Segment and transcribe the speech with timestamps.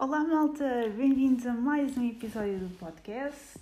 [0.00, 0.64] Olá, malta!
[0.96, 3.58] Bem-vindos a mais um episódio do podcast.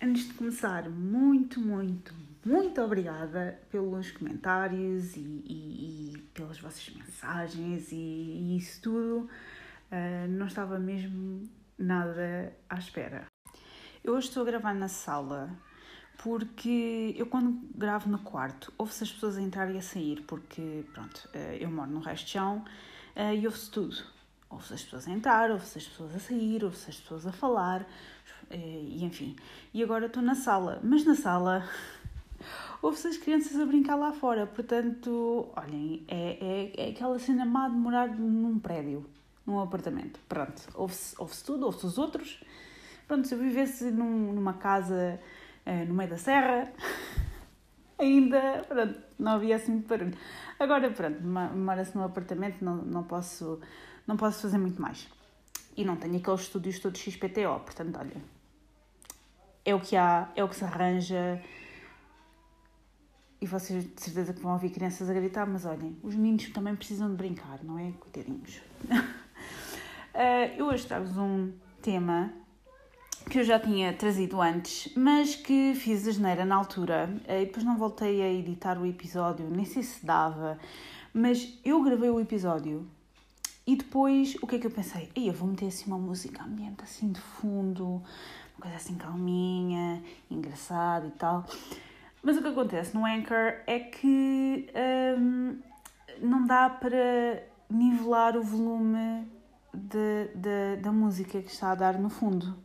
[0.00, 2.14] Antes de começar, muito, muito,
[2.44, 9.28] muito obrigada pelos comentários e, e, e pelas vossas mensagens e, e isso tudo.
[9.90, 13.26] Uh, não estava mesmo nada à espera.
[14.04, 15.50] Eu hoje estou a gravar na sala
[16.22, 20.84] porque eu quando gravo no quarto ouço as pessoas a entrar e a sair porque,
[20.94, 22.64] pronto, uh, eu moro no resto de chão
[23.16, 24.15] uh, e ouço tudo
[24.50, 27.86] ouve-se as pessoas a entrar, ouve-se as pessoas a sair, ouve-se as pessoas a falar,
[28.50, 29.36] eh, e enfim.
[29.74, 31.68] E agora estou na sala, mas na sala
[32.80, 37.68] ouve-se as crianças a brincar lá fora, portanto, olhem, é, é, é aquela cena má
[37.68, 39.04] de morar num prédio,
[39.46, 40.20] num apartamento.
[40.28, 42.42] Pronto, ouve-se ouve tudo, ouve-se os outros.
[43.06, 45.20] Pronto, se eu vivesse num, numa casa
[45.64, 46.72] uh, no meio da serra,
[47.98, 50.16] ainda, pronto, não havia assim muito barulho.
[50.58, 53.60] Agora, pronto, mora-se num apartamento, não, não posso
[54.06, 55.08] não posso fazer muito mais.
[55.76, 58.16] E não tenho aqueles estúdios todos XPTO, portanto, olha,
[59.64, 61.42] é o que há, é o que se arranja.
[63.40, 66.74] E vocês de certeza que vão ouvir crianças a gritar, mas olhem, os meninos também
[66.74, 67.92] precisam de brincar, não é?
[68.00, 68.62] Coitadinhos.
[68.88, 68.96] uh,
[70.56, 71.52] eu hoje trago-vos um
[71.82, 72.32] tema
[73.28, 77.44] que eu já tinha trazido antes, mas que fiz a geneira na altura uh, e
[77.44, 80.58] depois não voltei a editar o episódio, nem sei se dava,
[81.12, 82.88] mas eu gravei o episódio
[83.66, 85.10] e depois, o que é que eu pensei?
[85.14, 90.02] Ei, eu vou meter assim uma música ambiente assim de fundo, uma coisa assim calminha,
[90.30, 91.44] engraçada e tal.
[92.22, 94.70] Mas o que acontece no Anchor é que
[95.18, 95.58] hum,
[96.20, 99.26] não dá para nivelar o volume
[99.74, 102.56] de, de, da música que está a dar no fundo.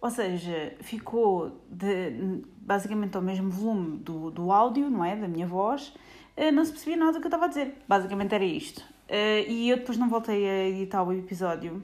[0.00, 5.14] Ou seja, ficou de, basicamente ao mesmo volume do, do áudio, não é?
[5.14, 5.94] Da minha voz,
[6.36, 7.76] eh, não se percebia nada do que eu estava a dizer.
[7.86, 8.91] Basicamente era isto.
[9.08, 11.82] Uh, e eu depois não voltei a editar o episódio.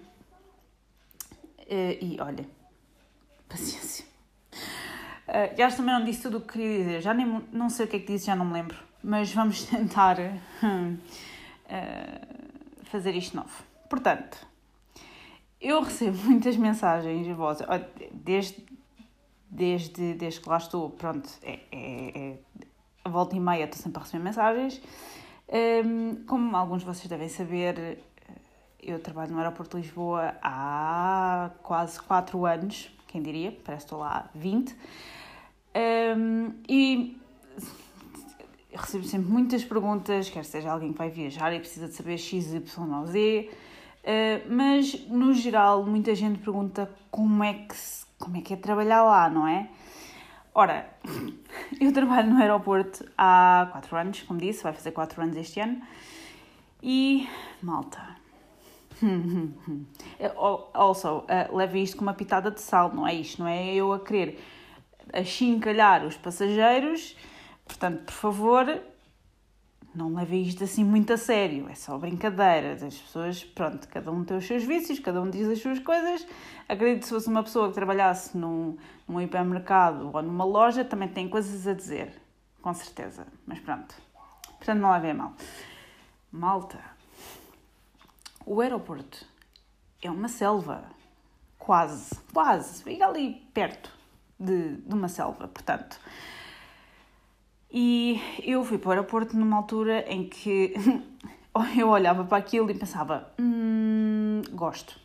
[1.61, 2.47] Uh, e olha,
[3.49, 4.05] paciência.
[5.29, 7.01] Uh, também não disse tudo o que queria dizer.
[7.03, 8.79] Já nem, não sei o que é que disse, já não me lembro.
[9.03, 10.99] Mas vamos tentar uh,
[12.85, 13.63] fazer isto novo.
[13.91, 14.47] Portanto,
[15.61, 17.59] eu recebo muitas mensagens de voz.
[18.13, 18.65] Desde,
[19.51, 22.39] desde, desde que lá estou, pronto, é, é, é,
[23.05, 24.81] a volta e meia estou sempre a receber mensagens.
[26.27, 27.99] Como alguns de vocês devem saber,
[28.81, 33.99] eu trabalho no aeroporto de Lisboa há quase 4 anos, quem diria, parece que estou
[34.01, 34.77] lá há 20.
[35.75, 37.17] Um, e
[38.73, 42.53] recebo sempre muitas perguntas, quer seja alguém que vai viajar e precisa de saber X,
[42.53, 47.75] Y ou Z, uh, mas no geral muita gente pergunta como é que,
[48.19, 49.69] como é, que é trabalhar lá, não é?
[50.59, 50.91] Ora,
[51.81, 55.81] eu trabalho no aeroporto há 4 anos, como disse, vai fazer 4 anos este ano.
[56.83, 57.29] E,
[57.63, 58.17] malta.
[60.75, 63.41] also, uh, isto com uma pitada de sal, não é isto?
[63.41, 64.43] Não é eu a querer
[65.13, 67.17] achincalhar os passageiros.
[67.65, 68.83] Portanto, por favor,
[69.95, 72.73] não levem isto assim muito a sério, é só brincadeira.
[72.75, 76.27] As pessoas, pronto, cada um tem os seus vícios, cada um diz as suas coisas.
[76.69, 78.77] Acredito que se fosse uma pessoa que trabalhasse num,
[79.09, 82.21] num hipermercado ou numa loja, também tem coisas a dizer,
[82.61, 83.27] com certeza.
[83.47, 83.95] Mas pronto,
[84.59, 85.33] portanto, não levem mal.
[86.31, 86.79] Malta,
[88.45, 89.27] o aeroporto
[90.03, 90.85] é uma selva,
[91.59, 93.91] quase, quase, fica ali perto
[94.39, 95.99] de, de uma selva, portanto.
[97.71, 100.73] E eu fui para o aeroporto numa altura em que
[101.79, 104.99] eu olhava para aquilo e pensava: hum, gosto,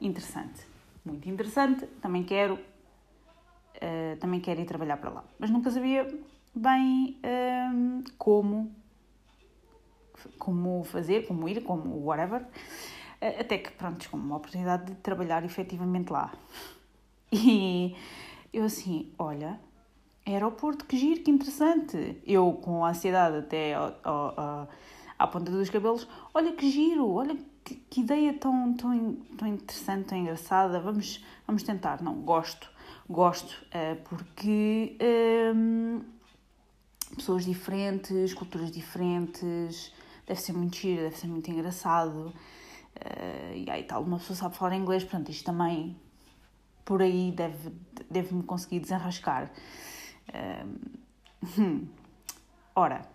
[0.00, 0.66] interessante,
[1.04, 5.24] muito interessante, também quero, uh, também quero ir trabalhar para lá.
[5.38, 6.06] Mas nunca sabia
[6.54, 8.70] bem uh, como,
[10.38, 12.42] como fazer, como ir, como whatever.
[12.42, 16.32] Uh, até que, pronto, como uma oportunidade de trabalhar efetivamente lá.
[17.32, 17.96] E
[18.52, 19.58] eu assim, olha,
[20.26, 22.20] aeroporto, que giro, que interessante.
[22.26, 24.68] Eu, com ansiedade até ao, ao,
[25.18, 30.08] à ponta dos cabelos, olha que giro, olha que, que, ideia tão, tão, tão interessante,
[30.08, 32.02] tão engraçada, vamos, vamos tentar.
[32.02, 32.70] Não, gosto,
[33.08, 34.96] gosto, uh, porque
[35.54, 36.02] um,
[37.14, 39.92] pessoas diferentes, culturas diferentes,
[40.26, 42.32] deve ser muito giro, deve ser muito engraçado.
[42.96, 45.96] Uh, e aí tal, uma pessoa sabe falar inglês, portanto isto também
[46.84, 47.72] por aí deve,
[48.10, 49.50] deve-me conseguir desenrascar.
[52.74, 53.08] Ora,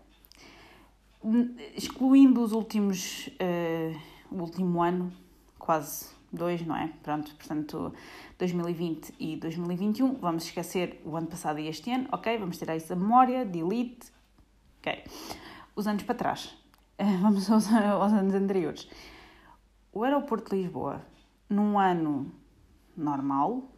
[1.75, 3.99] excluindo os últimos, uh,
[4.31, 5.11] o último ano,
[5.59, 6.91] quase dois, não é?
[7.03, 7.93] Pronto, portanto,
[8.39, 12.37] 2020 e 2021, vamos esquecer o ano passado e este ano, ok?
[12.37, 14.11] Vamos tirar isso da memória, delete,
[14.79, 15.03] ok?
[15.75, 16.57] Os anos para trás,
[16.99, 18.89] uh, vamos aos, aos anos anteriores.
[19.93, 21.05] O aeroporto de Lisboa
[21.49, 22.31] num ano
[22.95, 23.69] normal,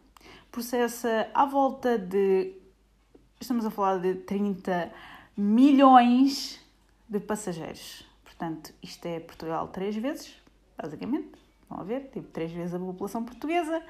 [0.50, 2.52] processa à volta de.
[3.40, 4.90] Estamos a falar de 30
[5.36, 6.60] milhões
[7.08, 8.06] de passageiros.
[8.24, 10.34] Portanto, isto é Portugal três vezes,
[10.76, 11.30] basicamente.
[11.68, 13.82] Vão a ver, tipo, três vezes a população portuguesa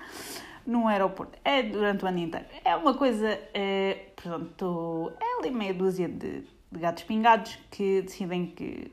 [0.67, 1.39] num aeroporto.
[1.45, 2.47] É durante o ano inteiro.
[2.65, 6.41] É uma coisa, é, portanto, é ali meia dúzia de,
[6.73, 8.91] de gatos pingados que decidem que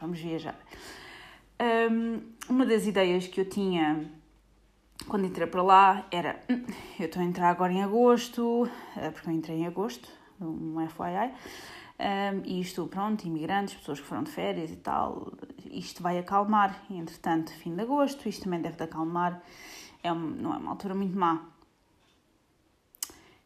[0.00, 0.58] vamos viajar.
[1.60, 4.10] Um, uma das ideias que eu tinha
[5.08, 6.64] quando entrei para lá era: hum,
[6.98, 10.08] eu estou a entrar agora em agosto, eh, porque eu entrei em agosto,
[10.40, 11.32] um FYI.
[12.00, 15.32] Um, e isto, pronto, imigrantes, pessoas que foram de férias e tal,
[15.70, 16.82] isto vai acalmar.
[16.90, 19.42] Entretanto, fim de agosto, isto também deve de acalmar.
[20.02, 21.42] É não é uma altura muito má.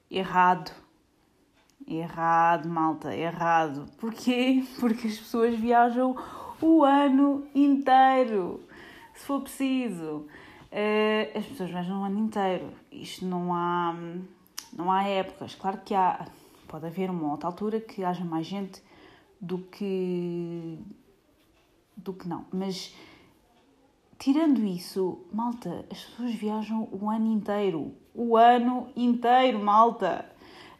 [0.08, 0.70] Errado.
[1.86, 3.86] Errado, malta, errado.
[3.98, 4.64] Porquê?
[4.78, 6.16] Porque as pessoas viajam
[6.60, 8.62] o ano inteiro.
[9.14, 10.28] Se for preciso.
[10.74, 12.72] Uh, as pessoas viajam o ano inteiro.
[12.90, 13.94] Isto não há,
[14.72, 15.54] não há épocas.
[15.54, 16.26] Claro que há
[16.74, 18.82] Pode haver uma outra altura que haja mais gente
[19.40, 20.76] do que
[21.96, 22.44] do que não.
[22.52, 22.92] Mas
[24.18, 27.94] tirando isso, malta, as pessoas viajam o ano inteiro.
[28.12, 30.28] O ano inteiro, malta.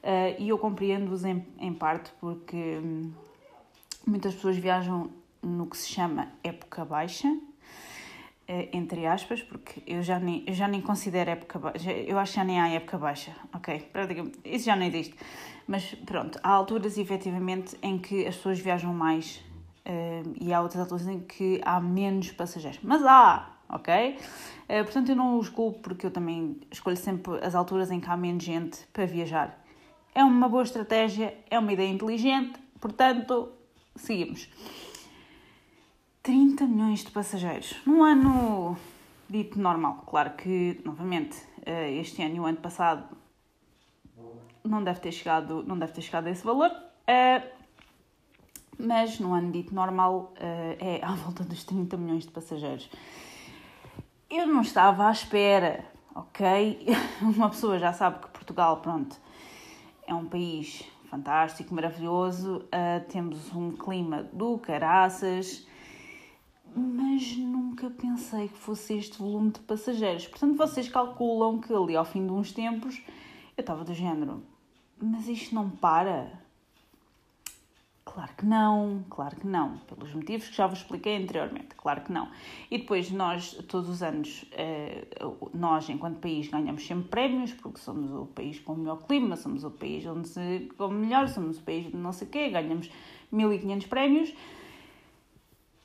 [0.02, 3.12] Uh, e eu compreendo-vos em, em parte porque hum,
[4.05, 5.11] muitas pessoas viajam
[5.41, 7.29] no que se chama época baixa,
[8.46, 12.37] entre aspas, porque eu já nem, eu já nem considero época baixa, eu acho que
[12.37, 13.88] já nem há época baixa, ok?
[14.44, 15.14] Isso já não existe.
[15.67, 19.43] Mas pronto, há alturas efetivamente em que as pessoas viajam mais
[19.87, 22.81] uh, e há outras alturas em que há menos passageiros.
[22.82, 24.19] Mas há, ok?
[24.69, 28.11] Uh, portanto, eu não os culpo porque eu também escolho sempre as alturas em que
[28.11, 29.58] há menos gente para viajar.
[30.14, 33.50] É uma boa estratégia, é uma ideia inteligente, portanto,
[33.96, 34.49] seguimos.
[36.25, 38.79] 30 milhões de passageiros num ano
[39.29, 40.03] dito normal.
[40.06, 41.37] Claro que, novamente,
[41.67, 43.05] eh, este ano e o ano passado
[44.65, 47.47] não deve ter chegado, não deve ter chegado a esse valor, uh,
[48.79, 52.88] mas no ano dito normal uh, é à volta dos 30 milhões de passageiros.
[54.31, 55.85] Eu não estava à espera,
[56.15, 56.87] ok?
[57.20, 59.15] Uma pessoa já sabe que Portugal, pronto,
[60.06, 62.65] é um país fantástico, maravilhoso,
[63.09, 65.65] temos um clima do caraças,
[66.75, 70.26] mas nunca pensei que fosse este volume de passageiros.
[70.26, 73.00] Portanto, vocês calculam que ali ao fim de uns tempos
[73.56, 74.43] eu estava do género,
[75.00, 76.44] mas isto não para?
[78.05, 82.12] Claro que não, claro que não, pelos motivos que já vos expliquei anteriormente, claro que
[82.12, 82.29] não.
[82.71, 85.06] E depois nós, todos os anos, eh,
[85.53, 89.65] nós enquanto país ganhamos sempre prémios, porque somos o país com o melhor clima, somos
[89.65, 92.88] o país onde se come melhor, somos o país de não sei o quê, ganhamos
[93.32, 94.35] 1500 prémios.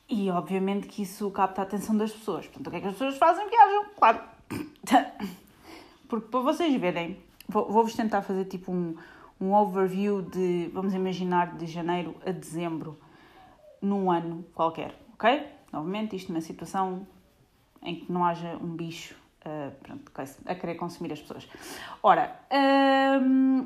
[0.10, 2.48] E obviamente que isso capta a atenção das pessoas.
[2.48, 3.48] Portanto, o que é que as pessoas fazem?
[3.48, 4.20] Viajam, claro.
[6.10, 8.96] Porque para vocês verem, Vou-vos tentar fazer tipo um,
[9.42, 13.00] um overview de, vamos imaginar, de janeiro a dezembro,
[13.82, 15.48] num ano qualquer, ok?
[15.74, 17.08] Novamente, isto numa situação
[17.82, 20.12] em que não haja um bicho uh, pronto,
[20.46, 21.48] a querer consumir as pessoas.
[22.04, 22.40] Ora,
[23.20, 23.66] um,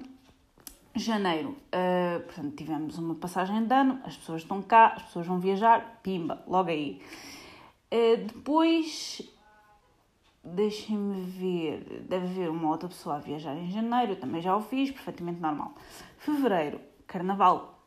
[0.95, 5.39] janeiro, uh, portanto, tivemos uma passagem de ano, as pessoas estão cá, as pessoas vão
[5.39, 7.01] viajar, pimba, logo aí.
[7.91, 9.21] Uh, depois
[10.43, 12.03] Deixem-me ver.
[12.09, 15.39] Deve haver uma outra pessoa a viajar em janeiro, eu também já o fiz, perfeitamente
[15.39, 15.73] normal.
[16.17, 17.79] Fevereiro, carnaval.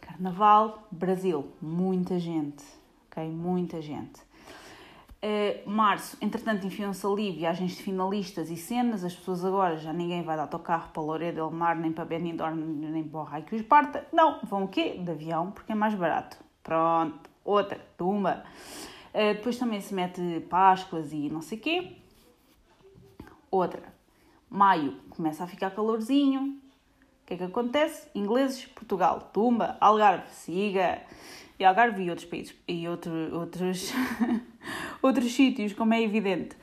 [0.00, 2.64] Carnaval, Brasil, muita gente,
[3.06, 3.28] ok?
[3.28, 4.20] Muita gente.
[5.16, 9.02] Uh, março, entretanto, enfiam-se ali viagens de finalistas e cenas.
[9.02, 12.56] As pessoas agora já ninguém vai de autocarro para Loureiro del Mar, nem para Benidorm,
[12.56, 14.06] nem para o Raio que os parta.
[14.12, 14.98] Não, vão o quê?
[14.98, 16.36] De avião, porque é mais barato.
[16.62, 18.44] Pronto, outra, tumba.
[19.08, 21.96] Uh, depois também se mete Páscoas e não sei quê.
[23.50, 23.82] Outra.
[24.50, 26.60] Maio começa a ficar calorzinho.
[27.22, 28.08] O que é que acontece?
[28.14, 31.02] Ingleses, Portugal, Tumba, Algarve, siga.
[31.58, 32.54] E Algarve e outros países.
[32.68, 33.92] E outro, outros,
[35.02, 36.56] outros sítios, como é evidente.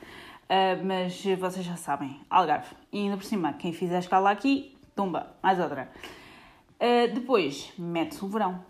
[0.44, 2.74] Uh, mas vocês já sabem, Algarve.
[2.92, 5.90] E ainda por cima, quem fizer a escala aqui, tumba, mais outra.
[6.74, 8.64] Uh, depois, mete-se o verão.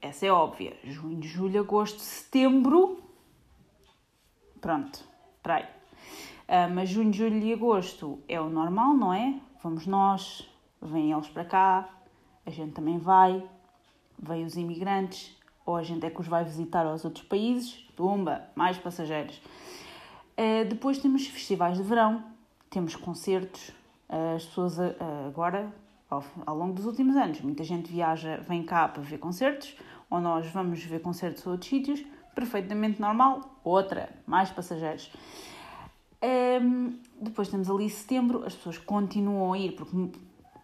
[0.00, 0.76] Essa é óbvia.
[0.84, 3.02] Junho, julho, agosto, setembro.
[4.60, 5.04] Pronto,
[5.42, 5.64] para aí.
[5.64, 9.38] Uh, mas junho, julho e agosto é o normal, não é?
[9.62, 10.46] Vamos nós,
[10.80, 11.88] vêm eles para cá,
[12.44, 13.42] a gente também vai,
[14.24, 18.42] vêm os imigrantes, ou a gente é que os vai visitar aos outros países, tumba,
[18.54, 19.36] mais passageiros.
[20.36, 22.24] Uh, depois temos festivais de verão,
[22.68, 23.68] temos concertos,
[24.08, 24.78] uh, as pessoas
[25.26, 25.72] agora,
[26.10, 29.76] ao, ao longo dos últimos anos, muita gente viaja, vem cá para ver concertos,
[30.10, 32.04] ou nós vamos ver concertos a outros sítios,
[32.34, 33.58] perfeitamente normal.
[33.64, 35.10] Outra, mais passageiros.
[36.22, 39.96] Um, depois temos ali setembro, as pessoas continuam a ir, porque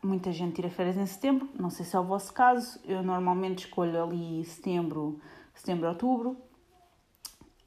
[0.02, 3.66] muita gente tira férias em setembro, não sei se é o vosso caso, eu normalmente
[3.66, 5.20] escolho ali setembro,
[5.54, 6.36] setembro, outubro,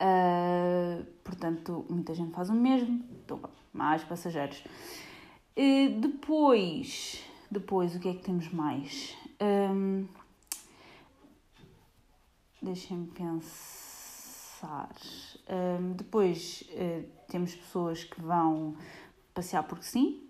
[0.01, 3.39] uh, portanto muita gente faz o mesmo, então,
[3.71, 4.63] mais passageiros.
[5.57, 9.15] Uh, depois, depois, o que é que temos mais?
[9.41, 10.07] Um,
[12.63, 14.95] Deixem-me pensar.
[15.49, 18.73] Um, depois uh, temos pessoas que vão
[19.33, 20.23] passear porque sim,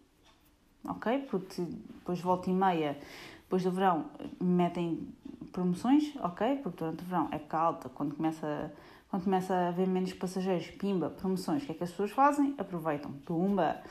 [0.86, 1.20] ok?
[1.30, 2.98] Porque depois volta e meia,
[3.44, 4.06] depois do verão,
[4.42, 5.08] metem
[5.52, 6.58] promoções, ok?
[6.58, 8.74] Porque durante o verão é calda, quando começa,
[9.10, 12.56] quando começa a haver menos passageiros, pimba, promoções, o que é que as pessoas fazem?
[12.58, 13.82] Aproveitam, tumba.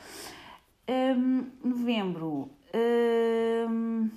[0.87, 2.49] Um, novembro,
[3.69, 4.09] um,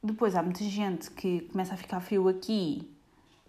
[0.00, 2.88] depois há muita gente que começa a ficar frio aqui,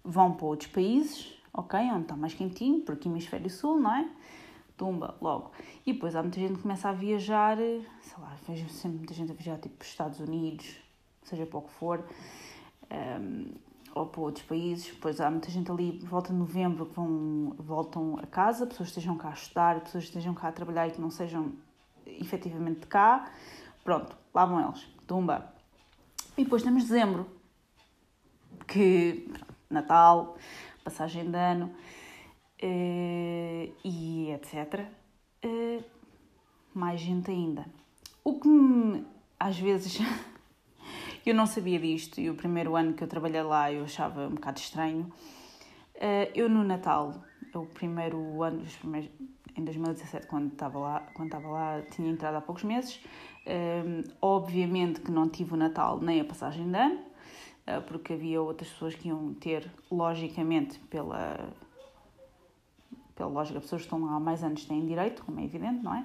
[0.02, 1.78] vão para outros países, ok?
[1.78, 4.08] Onde está mais quentinho, por aqui hemisfério sul, não é?
[4.76, 5.52] Tumba logo.
[5.84, 9.32] E depois há muita gente que começa a viajar, sei lá, vejo sempre muita gente
[9.32, 10.76] a viajar tipo para os Estados Unidos,
[11.22, 12.04] seja para o que for,
[12.90, 13.54] um,
[13.94, 14.86] ou para outros países.
[14.92, 18.98] Depois há muita gente ali, volta de novembro, que vão, voltam a casa, pessoas que
[18.98, 21.52] estejam cá a estudar, pessoas que estejam cá a trabalhar e que não sejam
[22.06, 23.30] efetivamente de cá.
[23.82, 25.52] Pronto, lá vão eles, tumba.
[26.36, 27.26] E depois temos dezembro,
[28.66, 29.32] que
[29.70, 30.36] Natal,
[30.84, 31.74] passagem de ano
[32.62, 34.86] e etc.
[35.42, 35.82] Eh,
[36.74, 37.66] mais gente ainda.
[38.24, 39.04] O que
[39.38, 39.98] às vezes
[41.24, 44.34] eu não sabia disto e o primeiro ano que eu trabalhei lá eu achava um
[44.34, 45.10] bocado estranho.
[45.94, 47.14] Uh, eu no Natal,
[47.54, 49.10] o primeiro ano, os primeiros,
[49.56, 53.00] em 2017, quando estava lá, quando estava lá, tinha entrado há poucos meses.
[54.20, 57.00] obviamente que não tive o Natal nem a passagem de ano,
[57.86, 61.48] porque havia outras pessoas que iam ter, logicamente, pela
[63.16, 65.94] pela lógica, pessoas que estão lá há mais anos têm direito, como é evidente, não
[65.94, 66.04] é?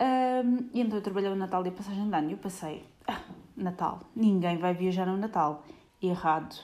[0.00, 2.84] Um, e então eu trabalhei o Natal e a passagem de ano e eu passei,
[3.06, 3.20] ah,
[3.56, 5.64] Natal, ninguém vai viajar no Natal.
[6.00, 6.56] Errado.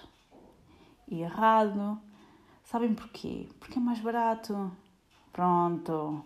[1.10, 1.98] Errado.
[2.62, 3.48] Sabem porquê?
[3.58, 4.70] Porque é mais barato.
[5.32, 6.24] Pronto.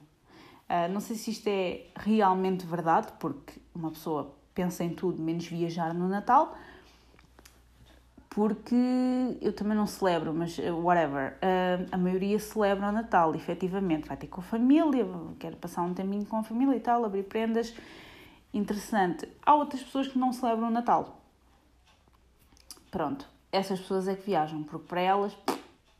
[0.68, 5.46] Uh, não sei se isto é realmente verdade, porque uma pessoa pensa em tudo menos
[5.46, 6.56] viajar no Natal,
[8.34, 8.74] porque
[9.40, 11.34] eu também não celebro, mas eh, whatever.
[11.34, 14.08] Uh, a maioria celebra o Natal, efetivamente.
[14.08, 15.06] Vai ter com a família,
[15.38, 17.72] quer passar um tempinho com a família e tal, abrir prendas.
[18.52, 19.28] Interessante.
[19.46, 21.20] Há outras pessoas que não celebram o Natal.
[22.90, 25.36] Pronto, essas pessoas é que viajam, porque para elas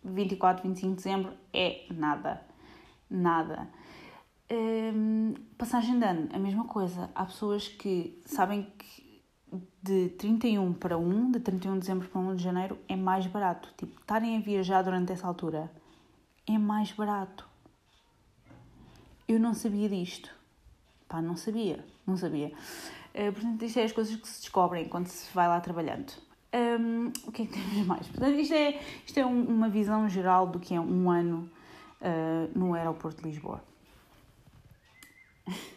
[0.03, 2.43] 24, 25 de dezembro é nada.
[3.09, 3.69] Nada.
[4.50, 7.11] Um, passagem de ano, a mesma coisa.
[7.14, 9.03] Há pessoas que sabem que
[9.85, 13.69] de 31 para 1, de 31 de dezembro para 1 de janeiro, é mais barato.
[13.76, 15.71] Tipo, estarem a viajar durante essa altura
[16.47, 17.47] é mais barato.
[19.29, 20.31] Eu não sabia disto.
[21.07, 22.50] Pá, não sabia, não sabia.
[23.14, 26.14] Uh, portanto, isto é as coisas que se descobrem quando se vai lá trabalhando.
[26.55, 28.09] Um, o que é que temos mais?
[28.09, 31.50] Portanto, isto é, isto é um, uma visão geral do que é um ano
[32.00, 33.62] uh, no aeroporto de Lisboa.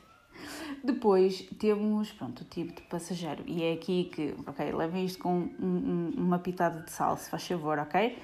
[0.84, 5.34] Depois temos pronto, o tipo de passageiro, e é aqui que, ok, levem isto com
[5.34, 8.18] um, um, uma pitada de sal, se faz favor, ok?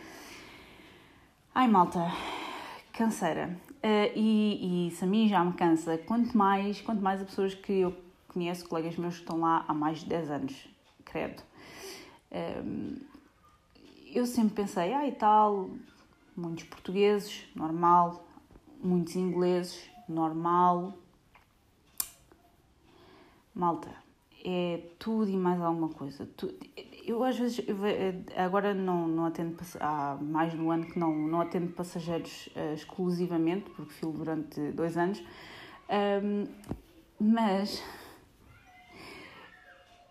[1.55, 2.11] Ai malta,
[2.93, 3.57] canseira.
[3.83, 7.53] Uh, e, e se a mim já me cansa, quanto mais, quanto mais as pessoas
[7.53, 7.95] que eu
[8.29, 10.67] conheço, colegas meus que estão lá há mais de 10 anos,
[11.03, 11.43] credo.
[12.31, 12.97] Um,
[14.13, 15.69] eu sempre pensei, ah tal,
[16.35, 18.25] muitos portugueses, normal,
[18.81, 20.97] muitos ingleses, normal,
[23.53, 23.89] malta,
[24.43, 26.27] é tudo e mais alguma coisa.
[27.05, 27.77] Eu às vezes, eu,
[28.35, 32.73] agora não, não atendo, há mais de um ano que não, não atendo passageiros uh,
[32.73, 35.23] exclusivamente, porque filo durante dois anos,
[37.19, 37.79] mas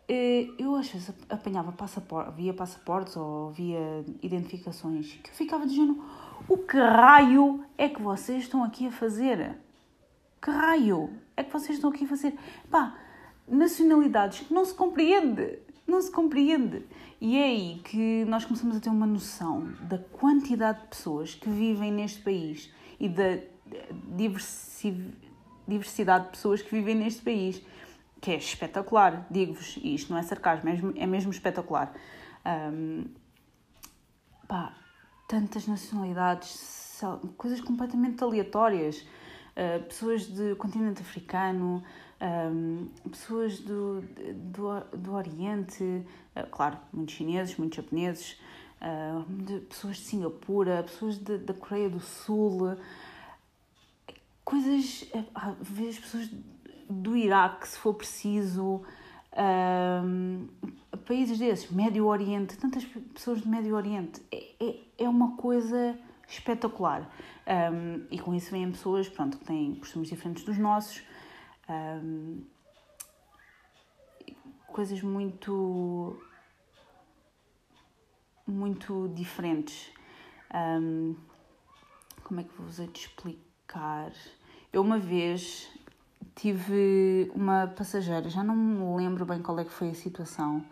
[0.08, 6.02] uh, eu às vezes apanhava passaporte, via passaportes ou via identificações que eu ficava dizendo
[6.48, 9.56] o que raio é que vocês estão aqui a fazer?
[10.40, 12.36] Que raio é que vocês estão aqui a fazer?
[12.70, 12.96] Pá,
[13.48, 15.58] nacionalidades que não se compreende.
[15.86, 16.86] Não se compreende.
[17.20, 21.48] E é aí que nós começamos a ter uma noção da quantidade de pessoas que
[21.48, 23.38] vivem neste país e da
[25.66, 27.62] diversidade de pessoas que vivem neste país,
[28.20, 31.92] que é espetacular, digo-vos, e isto não é sarcasmo, é mesmo, é mesmo espetacular.
[32.46, 33.04] Um,
[34.46, 34.74] pá,
[35.28, 37.00] tantas nacionalidades,
[37.36, 41.82] coisas completamente aleatórias, uh, pessoas do continente africano,
[42.22, 48.40] um, pessoas do, do, do Oriente, uh, claro, muitos chineses, muitos japoneses,
[48.80, 52.76] uh, de pessoas de Singapura, pessoas da Coreia do Sul,
[54.44, 56.30] coisas, às vezes pessoas
[56.88, 58.82] do Iraque, se for preciso,
[60.04, 60.46] um,
[61.06, 65.98] países desses, Médio Oriente, tantas pessoas do Médio Oriente, é, é, é uma coisa
[66.28, 67.10] espetacular.
[67.46, 71.02] Um, e com isso vêm pessoas pronto, que têm costumes diferentes dos nossos,
[71.68, 72.44] um,
[74.68, 76.20] coisas muito
[78.46, 79.90] muito diferentes.
[80.54, 81.14] Um,
[82.24, 84.12] como é que vou vos explicar?
[84.72, 85.70] Eu uma vez
[86.34, 90.64] tive uma passageira, já não me lembro bem qual é que foi a situação,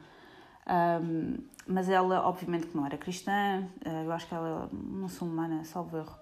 [1.02, 5.64] um, mas ela obviamente que não era cristã, uh, eu acho que ela é muçulmana,
[5.64, 6.18] salvo erro.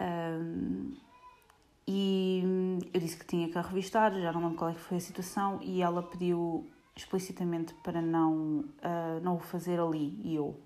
[0.00, 0.96] Um,
[1.86, 2.42] e
[2.92, 5.00] eu disse que tinha que a revistar, já não lembro qual é que foi a
[5.00, 10.58] situação, e ela pediu explicitamente para não, uh, não o fazer ali, e eu.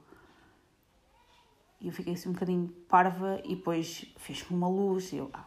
[1.81, 5.45] E eu fiquei assim um bocadinho parva, e depois fez-me uma luz, e eu, ah,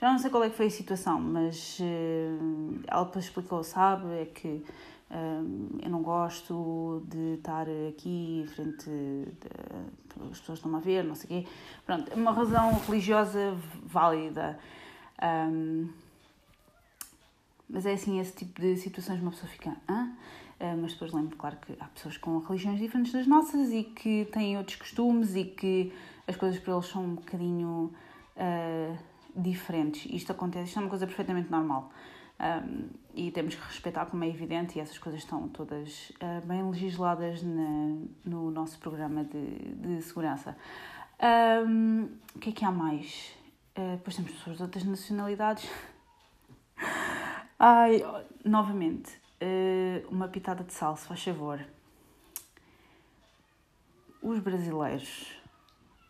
[0.00, 4.06] já não sei qual é que foi a situação, mas uh, ela depois explicou, sabe,
[4.20, 4.48] é que
[5.10, 11.04] uh, eu não gosto de estar aqui em frente, de, as pessoas estão a ver,
[11.04, 11.48] não sei o quê.
[11.84, 14.58] Pronto, é uma razão religiosa válida.
[15.22, 15.88] Um,
[17.68, 20.10] mas é assim, esse tipo de situações uma pessoa fica, hã?
[20.60, 24.26] Uh, mas depois lembro, claro, que há pessoas com religiões diferentes das nossas e que
[24.32, 25.92] têm outros costumes e que
[26.26, 27.92] as coisas para eles são um bocadinho
[28.36, 28.98] uh,
[29.36, 30.06] diferentes.
[30.10, 31.92] Isto acontece, isto é uma coisa perfeitamente normal.
[32.40, 36.62] Um, e temos que respeitar, como é evidente, e essas coisas estão todas uh, bem
[36.68, 40.56] legisladas na, no nosso programa de, de segurança.
[41.66, 43.37] Um, o que é que há mais?
[43.78, 45.70] Uh, depois temos pessoas de outras nacionalidades.
[47.56, 48.02] Ai,
[48.44, 49.08] novamente,
[49.40, 51.64] uh, uma pitada de sal, se faz favor.
[54.20, 55.32] Os brasileiros,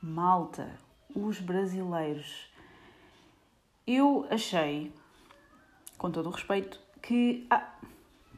[0.03, 0.81] malta,
[1.15, 2.51] os brasileiros.
[3.87, 4.91] Eu achei,
[5.99, 7.69] com todo o respeito, que ah,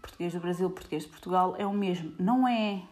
[0.02, 2.16] português do Brasil, português de Portugal é o mesmo.
[2.18, 2.82] Não é.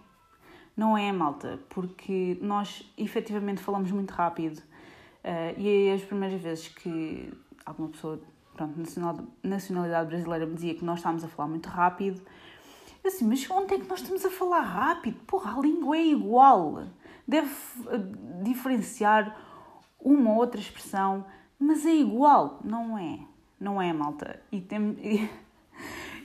[0.77, 4.62] Não é, malta, porque nós efetivamente falamos muito rápido
[5.29, 7.31] Uh, e as primeiras vezes que
[7.67, 8.19] alguma pessoa,
[8.57, 8.81] pronto,
[9.43, 12.23] nacionalidade brasileira me dizia que nós estávamos a falar muito rápido,
[13.05, 15.21] eu assim, mas onde é que nós estamos a falar rápido?
[15.27, 16.87] Porra, a língua é igual.
[17.27, 19.38] Deve uh, diferenciar
[20.01, 21.27] uma ou outra expressão,
[21.59, 22.59] mas é igual.
[22.64, 23.19] Não é.
[23.61, 24.41] Não é, malta.
[24.51, 25.31] E, tem, e,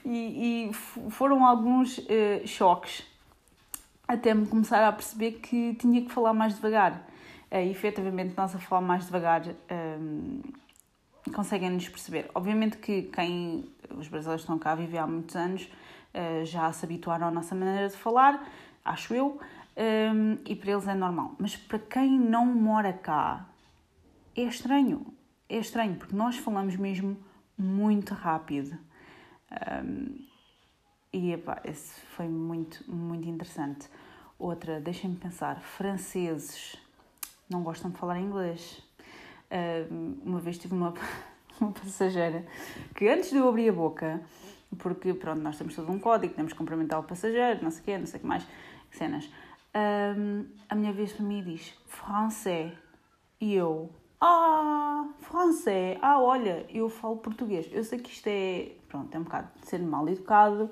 [0.08, 0.72] e, e
[1.10, 3.04] foram alguns uh, choques
[4.08, 7.06] até me começar a perceber que tinha que falar mais devagar
[7.50, 9.42] uh, efetivamente nós a falar mais devagar
[9.98, 10.40] um,
[11.32, 12.30] conseguem nos perceber.
[12.34, 16.84] Obviamente que quem os brasileiros estão cá a viver há muitos anos uh, já se
[16.84, 18.46] habituaram à nossa maneira de falar,
[18.84, 19.40] acho eu,
[19.76, 21.34] um, e para eles é normal.
[21.38, 23.48] Mas para quem não mora cá
[24.36, 25.06] é estranho,
[25.48, 27.16] é estranho porque nós falamos mesmo
[27.56, 28.76] muito rápido.
[29.84, 30.24] Um,
[31.12, 33.88] e epá, esse foi muito, muito interessante.
[34.36, 36.76] Outra, deixem-me pensar, franceses
[37.48, 38.82] não gostam de falar inglês.
[39.50, 40.94] Uh, uma vez tive uma,
[41.60, 42.44] uma passageira
[42.94, 44.20] que antes de eu abrir a boca,
[44.78, 47.84] porque pronto, nós temos todo um código, temos que cumprimentar o passageiro, não sei o
[47.84, 48.46] quê, não sei o que mais,
[48.90, 49.26] cenas.
[49.74, 52.72] Uh, a minha vez para mim diz francês
[53.40, 57.68] e eu, ah, francês, ah, olha, eu falo português.
[57.70, 60.70] Eu sei que isto é, pronto, é um bocado de ser mal educado,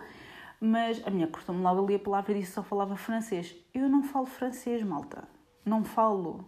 [0.61, 3.54] mas a minha cortou-me logo ali a palavra e disse só falava francês.
[3.74, 5.28] Eu não falo francês, malta.
[5.66, 6.44] Não falo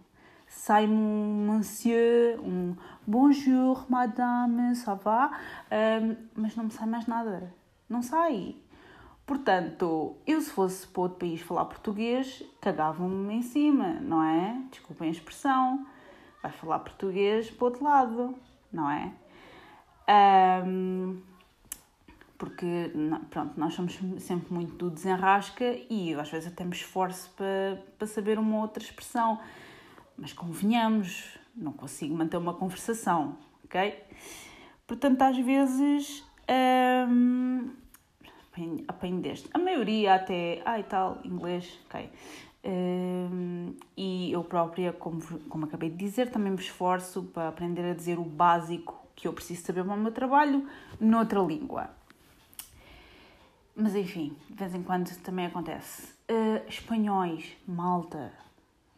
[0.87, 5.31] um monsieur, um bonjour, madame, ça va,
[5.71, 7.53] um, mas não me sai mais nada.
[7.89, 8.55] Não sai.
[9.25, 14.61] Portanto, eu se fosse para outro país falar português, cagavam-me em cima, não é?
[14.69, 15.85] Desculpem a expressão.
[16.41, 18.35] Vai falar português para outro lado,
[18.71, 19.11] não é?
[20.67, 21.21] Um,
[22.37, 22.91] porque,
[23.31, 28.07] pronto, nós somos sempre muito do desenrasca e às vezes até me esforço para, para
[28.07, 29.39] saber uma outra expressão
[30.17, 34.03] mas convenhamos, não consigo manter uma conversação, ok?
[34.87, 36.23] Portanto, às vezes
[37.09, 37.71] hum,
[38.87, 39.49] apanho deste.
[39.53, 42.09] A maioria até, ai tal, inglês, ok.
[42.63, 47.93] Hum, e eu própria, como, como acabei de dizer, também me esforço para aprender a
[47.93, 50.67] dizer o básico que eu preciso saber para o meu trabalho
[50.99, 51.89] noutra língua.
[53.75, 56.13] Mas enfim, de vez em quando também acontece.
[56.29, 58.31] Uh, espanhóis, malta,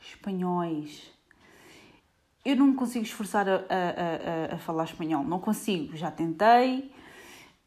[0.10, 1.12] espanhóis.
[2.46, 6.92] Eu não consigo esforçar a, a, a, a, falar espanhol, não consigo, já tentei,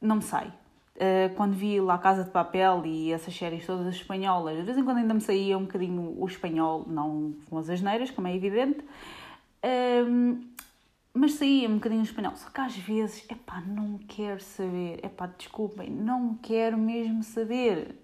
[0.01, 0.53] não me sai.
[0.97, 4.85] Uh, quando vi La Casa de Papel e essas séries todas espanholas, de vez em
[4.85, 8.85] quando ainda me saía um bocadinho o espanhol, não com as asneiras, como é evidente,
[10.07, 10.41] um,
[11.13, 12.35] mas saía um bocadinho o espanhol.
[12.37, 17.23] Só que às vezes, é pá, não quero saber, é pá, desculpem, não quero mesmo
[17.23, 17.97] saber.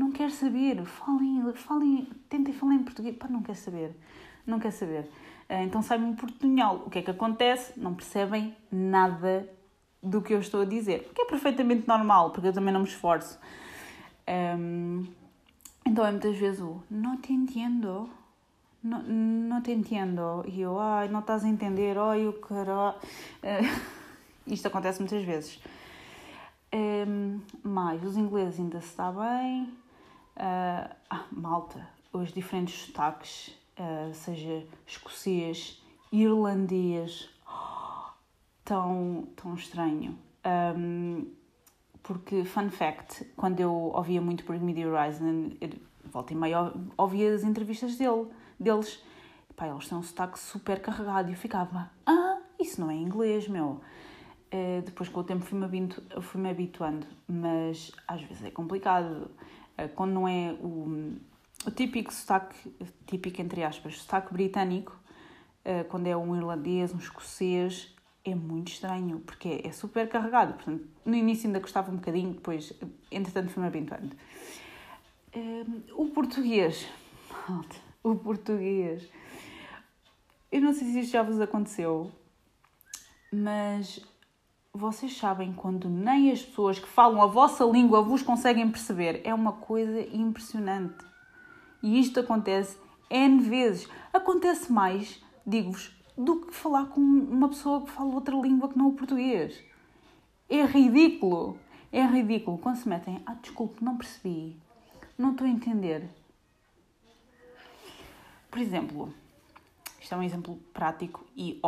[0.00, 3.94] Não quero saber, falem, falem, tentem falar em português, pá, não quero saber,
[4.46, 5.00] não quero saber.
[5.46, 6.84] Uh, então sai-me um portunhol.
[6.86, 7.78] O que é que acontece?
[7.78, 9.46] Não percebem nada
[10.02, 11.06] do que eu estou a dizer.
[11.10, 13.38] O que é perfeitamente normal, porque eu também não me esforço.
[14.26, 15.06] Um,
[15.84, 18.08] então é muitas vezes o não te entendo,
[18.82, 20.42] não, não te entendo.
[20.46, 22.96] E eu, ai, não estás a entender, ai, o caralho.
[23.42, 23.80] Uh,
[24.50, 25.60] isto acontece muitas vezes.
[26.72, 29.78] Um, mais, os ingleses ainda se está bem.
[30.40, 37.28] Uh, ah, malta, os diferentes sotaques, uh, seja escocês, irlandês,
[38.64, 40.18] tão, tão estranho.
[40.74, 41.30] Um,
[42.02, 45.50] porque, fun fact, quando eu ouvia muito por Media Horizon,
[46.06, 48.26] volta e meia ouvia as entrevistas dele,
[48.58, 49.04] deles.
[49.54, 53.46] Pá, eles têm um sotaque super carregado e eu ficava, ah, isso não é inglês,
[53.46, 53.82] meu.
[54.52, 59.30] Uh, depois com o tempo fui-me habituando, mas às vezes é complicado.
[59.84, 61.16] Uh, quando não é o,
[61.66, 62.56] o típico sotaque,
[63.06, 64.98] típico entre aspas, sotaque britânico,
[65.64, 70.54] uh, quando é um irlandês, um escocês, é muito estranho, porque é super carregado.
[70.54, 72.72] Portanto, no início ainda gostava um bocadinho, depois,
[73.10, 74.14] entretanto, fui-me habituando.
[75.34, 76.86] Um, o português.
[78.02, 79.06] O português.
[80.50, 82.10] Eu não sei se isto já vos aconteceu,
[83.30, 84.00] mas
[84.72, 89.20] vocês sabem quando nem as pessoas que falam a vossa língua vos conseguem perceber.
[89.24, 91.04] É uma coisa impressionante.
[91.82, 92.78] E isto acontece
[93.10, 93.88] N vezes.
[94.12, 98.88] Acontece mais, digo-vos, do que falar com uma pessoa que fala outra língua que não
[98.88, 99.60] o português.
[100.48, 101.58] É ridículo.
[101.90, 102.58] É ridículo.
[102.58, 104.56] Quando se metem, ah, desculpe, não percebi.
[105.18, 106.08] Não estou a entender.
[108.50, 109.12] Por exemplo,
[110.10, 111.60] isto é um exemplo prático e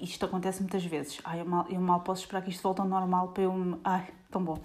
[0.00, 1.20] isto acontece muitas vezes.
[1.22, 3.78] Ai, eu, mal, eu mal posso esperar que isto volte ao normal para eu me...
[3.84, 4.58] Ai, tão bom.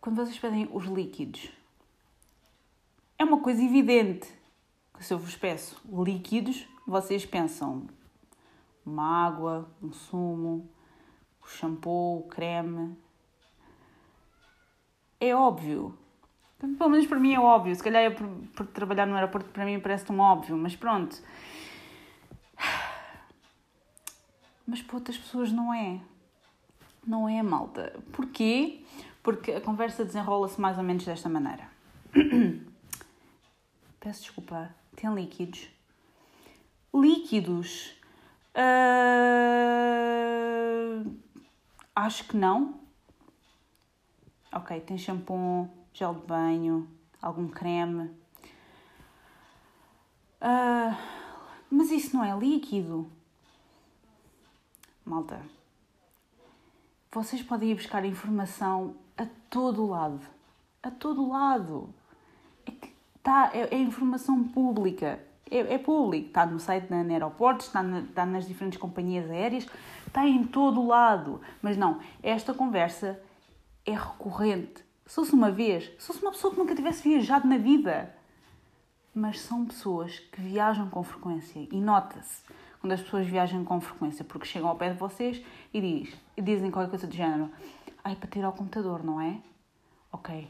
[0.00, 1.50] Quando vocês pedem os líquidos,
[3.18, 4.32] é uma coisa evidente
[4.96, 7.86] que se eu vos peço líquidos, vocês pensam
[8.86, 10.70] uma água, um sumo,
[11.42, 12.96] o shampoo, o creme.
[15.20, 15.94] É óbvio.
[16.58, 17.76] Pelo menos para mim é óbvio.
[17.76, 21.22] Se calhar é por, por trabalhar no aeroporto para mim parece tão óbvio, mas pronto.
[24.68, 26.00] Mas para outras pessoas não é.
[27.04, 27.98] Não é, malta.
[28.12, 28.84] Porquê?
[29.22, 31.68] Porque a conversa desenrola-se mais ou menos desta maneira.
[33.98, 34.72] Peço desculpa.
[34.94, 35.68] Tem líquidos?
[36.94, 37.98] Líquidos
[38.58, 38.64] Uh,
[41.94, 42.80] acho que não.
[44.52, 46.88] Ok, tem shampoo, gel de banho,
[47.22, 48.10] algum creme.
[50.42, 50.96] Uh,
[51.70, 53.08] mas isso não é líquido.
[55.08, 55.40] Malta,
[57.10, 60.20] vocês podem ir buscar informação a todo lado.
[60.82, 61.88] A todo lado.
[62.66, 62.92] É, que
[63.22, 65.18] tá, é, é informação pública
[65.50, 69.66] é, é público, está no site da aeroportos, está, na, está nas diferentes companhias aéreas,
[70.06, 71.40] está em todo lado.
[71.62, 73.18] Mas não, esta conversa
[73.86, 74.84] é recorrente.
[75.06, 78.14] Se fosse uma vez, se fosse uma pessoa que nunca tivesse viajado na vida.
[79.14, 82.42] Mas são pessoas que viajam com frequência e nota-se
[82.88, 85.42] quando as pessoas viajam com frequência, porque chegam ao pé de vocês
[85.74, 87.50] e, diz, e dizem qualquer coisa do género:
[88.02, 89.36] Ai, para tirar o computador, não é?
[90.10, 90.48] Ok,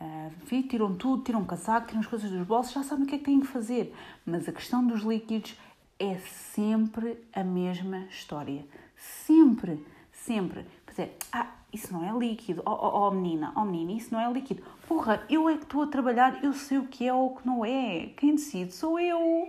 [0.00, 3.14] Uh, tiram tudo, tiram o casaco, tiram as coisas dos bolsos, já sabem o que
[3.14, 3.94] é que têm que fazer.
[4.26, 5.56] Mas a questão dos líquidos
[5.98, 8.66] é sempre a mesma história.
[8.96, 10.66] Sempre, sempre.
[10.84, 12.60] Pois é, ah, isso não é líquido.
[12.66, 14.64] Oh, oh, oh menina, oh menina, isso não é líquido.
[14.86, 17.46] Porra, eu é que estou a trabalhar, eu sei o que é ou o que
[17.46, 18.10] não é.
[18.16, 19.48] Quem decide sou eu.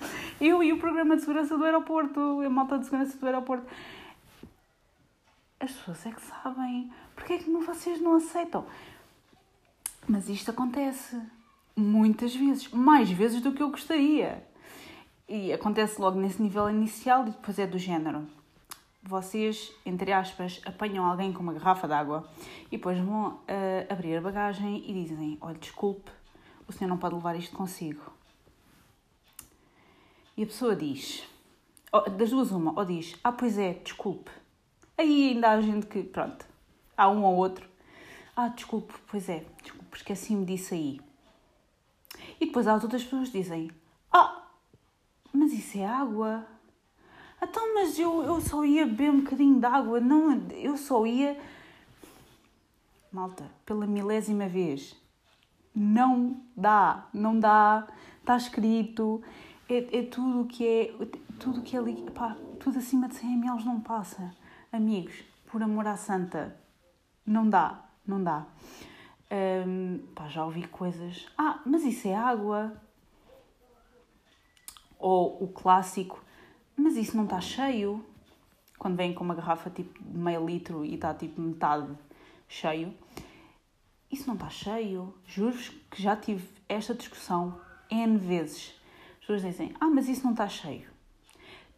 [0.40, 3.66] Eu e o programa de segurança do aeroporto, a malta de segurança do aeroporto.
[5.58, 6.90] As pessoas é que sabem.
[7.14, 8.64] Porquê é que vocês não aceitam?
[10.08, 11.20] Mas isto acontece
[11.76, 14.42] muitas vezes, mais vezes do que eu gostaria.
[15.28, 18.26] E acontece logo nesse nível inicial e depois é do género.
[19.02, 22.28] Vocês, entre aspas, apanham alguém com uma garrafa d'água
[22.66, 23.38] e depois vão uh,
[23.88, 26.10] abrir a bagagem e dizem: Olha, desculpe,
[26.66, 28.02] o senhor não pode levar isto consigo.
[30.40, 31.22] E a pessoa diz:
[32.16, 34.30] Das duas, uma, ou diz: Ah, pois é, desculpe.
[34.96, 36.46] Aí ainda há gente que, pronto,
[36.96, 37.68] há um ou outro.
[38.34, 40.98] Ah, desculpe, pois é, desculpe esqueci-me disso aí.
[42.40, 43.70] E depois as outras pessoas dizem:
[44.10, 44.46] Ah,
[45.30, 46.46] mas isso é água.
[47.42, 51.38] Então, mas eu, eu só ia beber um bocadinho de água, não, eu só ia.
[53.12, 54.96] malta, pela milésima vez,
[55.74, 57.86] não dá, não dá,
[58.22, 59.22] está escrito,
[59.74, 60.94] é, é tudo que é,
[61.38, 61.80] tudo que é,
[62.10, 64.34] pá, tudo acima de 100 ml não passa.
[64.72, 66.56] Amigos, por amor à santa,
[67.26, 68.46] não dá, não dá.
[69.30, 72.76] Um, pá, já ouvi coisas, ah, mas isso é água.
[74.98, 76.22] Ou o clássico,
[76.76, 78.04] mas isso não está cheio.
[78.78, 81.88] Quando vem com uma garrafa tipo de meio litro e está tipo metade
[82.48, 82.94] cheio.
[84.10, 85.14] Isso não está cheio.
[85.24, 88.79] Juro-vos que já tive esta discussão N vezes.
[89.20, 90.88] As pessoas dizem, ah, mas isso não está cheio.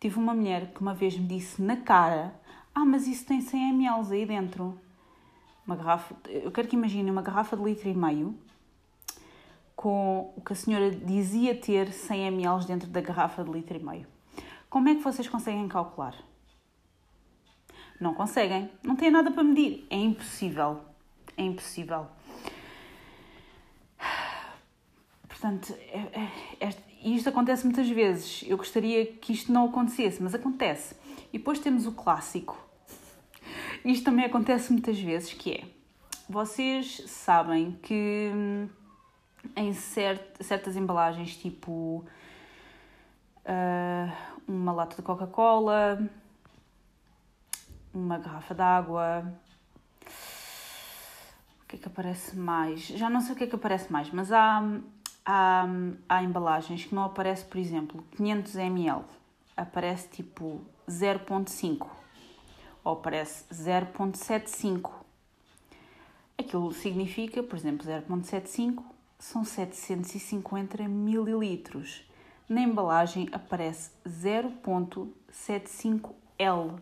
[0.00, 2.34] Tive uma mulher que uma vez me disse na cara,
[2.74, 4.78] ah, mas isso tem 100 ml aí dentro.
[5.66, 8.36] Uma garrafa, eu quero que imaginem uma garrafa de litro e meio
[9.76, 13.82] com o que a senhora dizia ter 100 ml dentro da garrafa de litro e
[13.82, 14.06] meio.
[14.70, 16.14] Como é que vocês conseguem calcular?
[18.00, 18.70] Não conseguem.
[18.82, 19.86] Não têm nada para medir.
[19.90, 20.80] É impossível.
[21.36, 22.06] É impossível.
[25.28, 25.76] Portanto,
[27.02, 28.44] é, isto acontece muitas vezes.
[28.46, 30.94] Eu gostaria que isto não acontecesse, mas acontece.
[31.32, 32.58] E depois temos o clássico.
[33.84, 35.64] Isto também acontece muitas vezes, que é...
[36.28, 38.68] Vocês sabem que hum,
[39.56, 42.04] em cert, certas embalagens, tipo
[43.44, 44.12] uh,
[44.46, 46.08] uma lata de Coca-Cola,
[47.92, 49.32] uma garrafa d'água.
[51.62, 52.86] O que é que aparece mais?
[52.86, 54.62] Já não sei o que é que aparece mais, mas há,
[55.24, 55.64] há,
[56.08, 59.04] há embalagens que não aparece, por exemplo, 500 ml.
[59.56, 61.86] Aparece tipo 0.5
[62.84, 64.90] ou aparece 0.75.
[66.38, 68.82] Aquilo significa, por exemplo, 0.75
[69.18, 72.04] são 750 mililitros.
[72.48, 76.80] Na embalagem aparece 0.75L.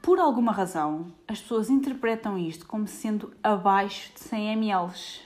[0.00, 5.25] Por alguma razão, as pessoas interpretam isto como sendo abaixo de 100 ml.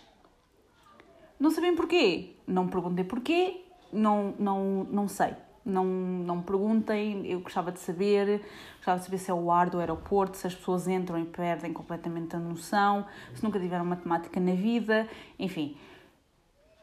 [1.40, 2.36] Não sabem porquê.
[2.46, 5.34] Não me perguntei porquê, não, não, não sei.
[5.64, 8.42] Não, não me perguntem, eu gostava de saber,
[8.76, 11.72] gostava de saber se é o ar do aeroporto, se as pessoas entram e perdem
[11.72, 15.06] completamente a noção, se nunca tiveram matemática na vida,
[15.38, 15.76] enfim.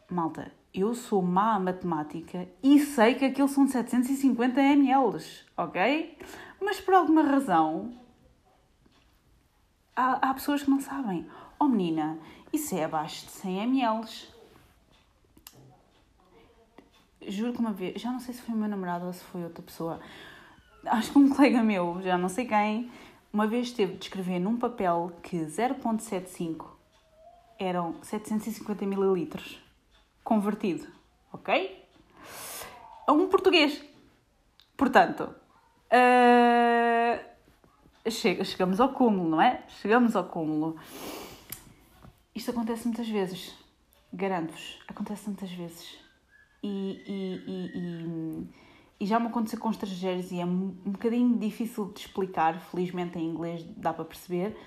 [0.10, 5.18] Malta, eu sou má a matemática e sei que aquilo são 750 ml,
[5.58, 6.18] ok?
[6.62, 7.94] Mas por alguma razão
[9.96, 11.28] há, há pessoas que não sabem.
[11.60, 12.20] Oh menina,
[12.54, 14.37] isso é abaixo de 100 ml.
[17.28, 19.44] Juro que uma vez, já não sei se foi o meu namorado ou se foi
[19.44, 20.00] outra pessoa,
[20.86, 22.90] acho que um colega meu, já não sei quem,
[23.32, 26.66] uma vez teve de escrever num papel que 0.75
[27.60, 29.60] eram 750 mililitros
[30.24, 30.88] convertido,
[31.32, 31.84] ok?
[33.06, 33.84] A um português.
[34.76, 35.34] Portanto,
[35.92, 37.24] uh,
[38.10, 39.64] chegamos ao cúmulo, não é?
[39.82, 40.78] Chegamos ao cúmulo.
[42.36, 43.58] Isto acontece muitas vezes,
[44.14, 46.07] garanto-vos, acontece muitas vezes.
[46.64, 48.48] E, e, e,
[49.00, 53.26] e, já me aconteceu com estrangeiros e é um, bocadinho difícil de explicar, felizmente em
[53.26, 54.58] inglês dá para perceber,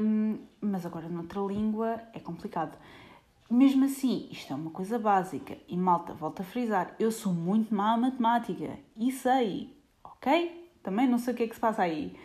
[0.00, 2.76] um, mas agora noutra língua é complicado.
[3.50, 5.56] Mesmo assim, isto é uma coisa básica.
[5.68, 8.78] E malta, volto a frisar, eu sou muito má a matemática.
[8.96, 10.70] E sei, ok?
[10.82, 12.16] Também não sei o que é que se passa aí.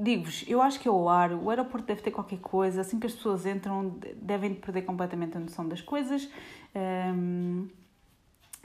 [0.00, 3.06] Digo-vos, eu acho que é o ar, o aeroporto deve ter qualquer coisa, assim que
[3.06, 6.30] as pessoas entram, devem perder completamente a noção das coisas
[6.76, 7.68] um,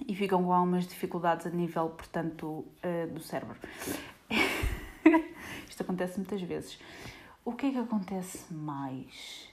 [0.07, 3.57] e ficam com algumas dificuldades a nível, portanto, uh, do cérebro.
[5.69, 6.79] Isto acontece muitas vezes.
[7.43, 9.49] O que é que acontece mais?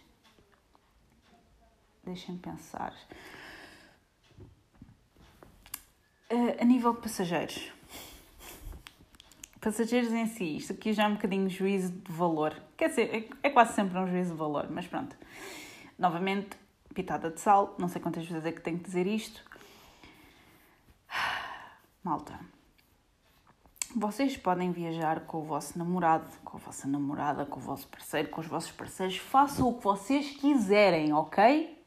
[2.05, 2.95] Deixem-me pensar.
[6.31, 7.73] Uh, a nível de passageiros.
[9.61, 12.55] Passageiros em si, isto aqui já é um bocadinho juízo de valor.
[12.77, 15.17] Quer dizer, é, é quase sempre um juízo de valor, mas pronto.
[15.99, 16.57] Novamente,
[16.95, 19.43] pitada de sal, não sei quantas vezes é que tenho que dizer isto.
[22.03, 22.39] Malta,
[23.95, 28.29] vocês podem viajar com o vosso namorado, com a vossa namorada, com o vosso parceiro,
[28.29, 31.79] com os vossos parceiros, façam o que vocês quiserem, ok?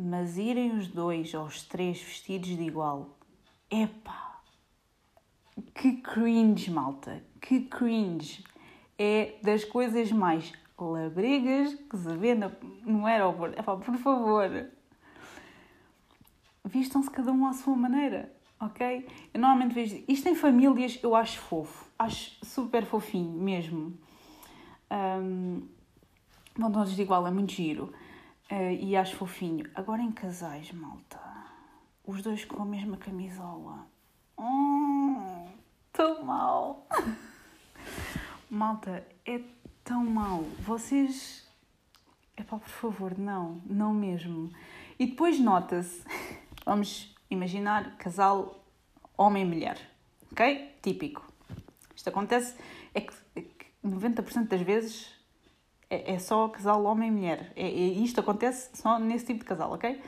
[0.00, 3.18] mas irem os dois ou os três vestidos de igual,
[3.68, 4.40] epá,
[5.74, 8.44] que cringe, malta, que cringe.
[8.96, 13.58] É das coisas mais labregas que se vê no, aeroporto.
[13.58, 14.70] Epá, por favor,
[16.68, 19.06] vistam-se cada um à sua maneira, ok?
[19.32, 23.98] Eu normalmente vejo isto em famílias, eu acho fofo, acho super fofinho mesmo.
[24.90, 25.66] Um,
[26.56, 27.92] vão todos de igual, é muito giro.
[28.50, 29.68] Uh, e acho fofinho.
[29.74, 31.20] Agora em casais, malta.
[32.06, 33.86] Os dois com a mesma camisola.
[34.38, 35.46] Hum,
[35.92, 36.86] tão mal.
[38.50, 39.42] Malta, é
[39.84, 40.42] tão mau.
[40.60, 41.46] Vocês.
[42.34, 44.50] É pá, por favor, não, não mesmo.
[44.98, 46.02] E depois nota-se.
[46.68, 48.62] Vamos imaginar casal
[49.16, 49.78] homem e mulher.
[50.30, 50.70] Ok?
[50.82, 51.26] Típico.
[51.96, 52.56] Isto acontece.
[52.92, 55.10] É que, é que 90% das vezes
[55.88, 57.52] é, é, só casal homem e mulher.
[57.56, 59.98] É, é, isto acontece só nesse tipo de casal, ok?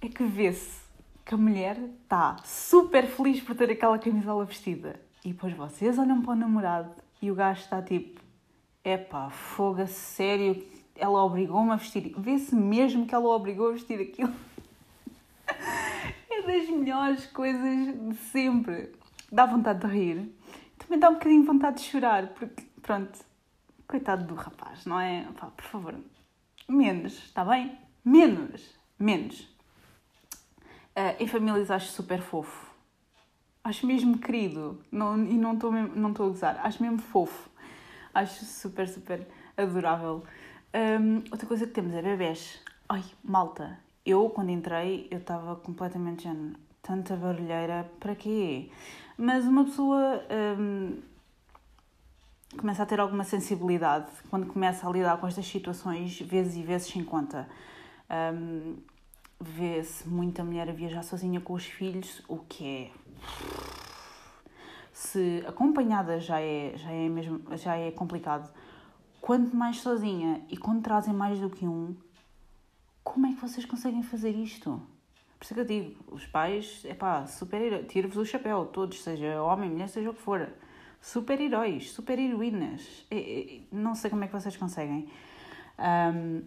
[0.00, 0.82] É que vê-se
[1.24, 5.00] que a mulher está super feliz por ter aquela camisola vestida.
[5.24, 8.20] E depois vocês olham para o namorado e o gajo está tipo:
[8.84, 10.64] epá, foga, sério,
[10.98, 12.12] ela obrigou-me a vestir.
[12.18, 14.34] Vê-se mesmo que ela obrigou a vestir aquilo.
[16.30, 18.92] é das melhores coisas de sempre.
[19.30, 20.34] Dá vontade de rir.
[20.76, 23.18] Também dá um bocadinho vontade de chorar, porque, pronto,
[23.86, 25.26] coitado do rapaz, não é?
[25.38, 25.94] Pá, por favor,
[26.68, 27.78] menos, está bem?
[28.04, 29.40] Menos, menos.
[30.96, 32.68] Uh, em famílias acho super fofo.
[33.62, 34.82] Acho mesmo querido.
[34.90, 36.60] Não, e não estou não a gozar.
[36.64, 37.50] Acho mesmo fofo.
[38.14, 40.24] Acho super, super adorável.
[40.74, 42.60] Um, outra coisa que temos é bebés.
[42.88, 43.78] Ai, malta.
[44.04, 46.56] Eu, quando entrei, eu estava completamente género.
[46.82, 48.70] Tanta barulheira, para quê?
[49.16, 50.22] Mas uma pessoa
[50.58, 50.96] um,
[52.56, 56.88] começa a ter alguma sensibilidade quando começa a lidar com estas situações, vezes e vezes
[56.88, 57.48] sem conta.
[58.10, 58.76] Um,
[59.40, 62.90] vê-se muita mulher a viajar sozinha com os filhos, o que é.
[64.92, 68.50] Se acompanhada já é, já é, mesmo, já é complicado,
[69.20, 71.94] quanto mais sozinha e quando trazem mais do que um,
[73.02, 74.80] como é que vocês conseguem fazer isto?
[75.38, 79.42] Por isso que eu digo, os pais, é pá, super tiro-vos o chapéu, todos, seja
[79.42, 80.48] homem, mulher, seja o que for.
[81.00, 83.06] Super-heróis, super-heroínas.
[83.70, 85.08] Não sei como é que vocês conseguem.
[85.78, 86.42] Um,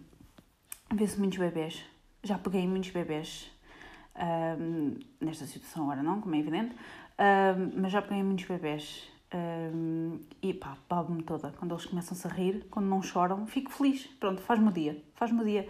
[0.94, 1.82] Vê-se muitos bebés
[2.22, 3.50] já peguei muitos bebés
[4.58, 10.20] um, nesta situação agora não, como é evidente, um, mas já peguei muitos bebés um,
[10.42, 11.52] e pá, babo-me toda.
[11.58, 14.06] Quando eles começam-se a rir, quando não choram, fico feliz.
[14.20, 15.68] Pronto, faz-me o dia, faz-me o dia.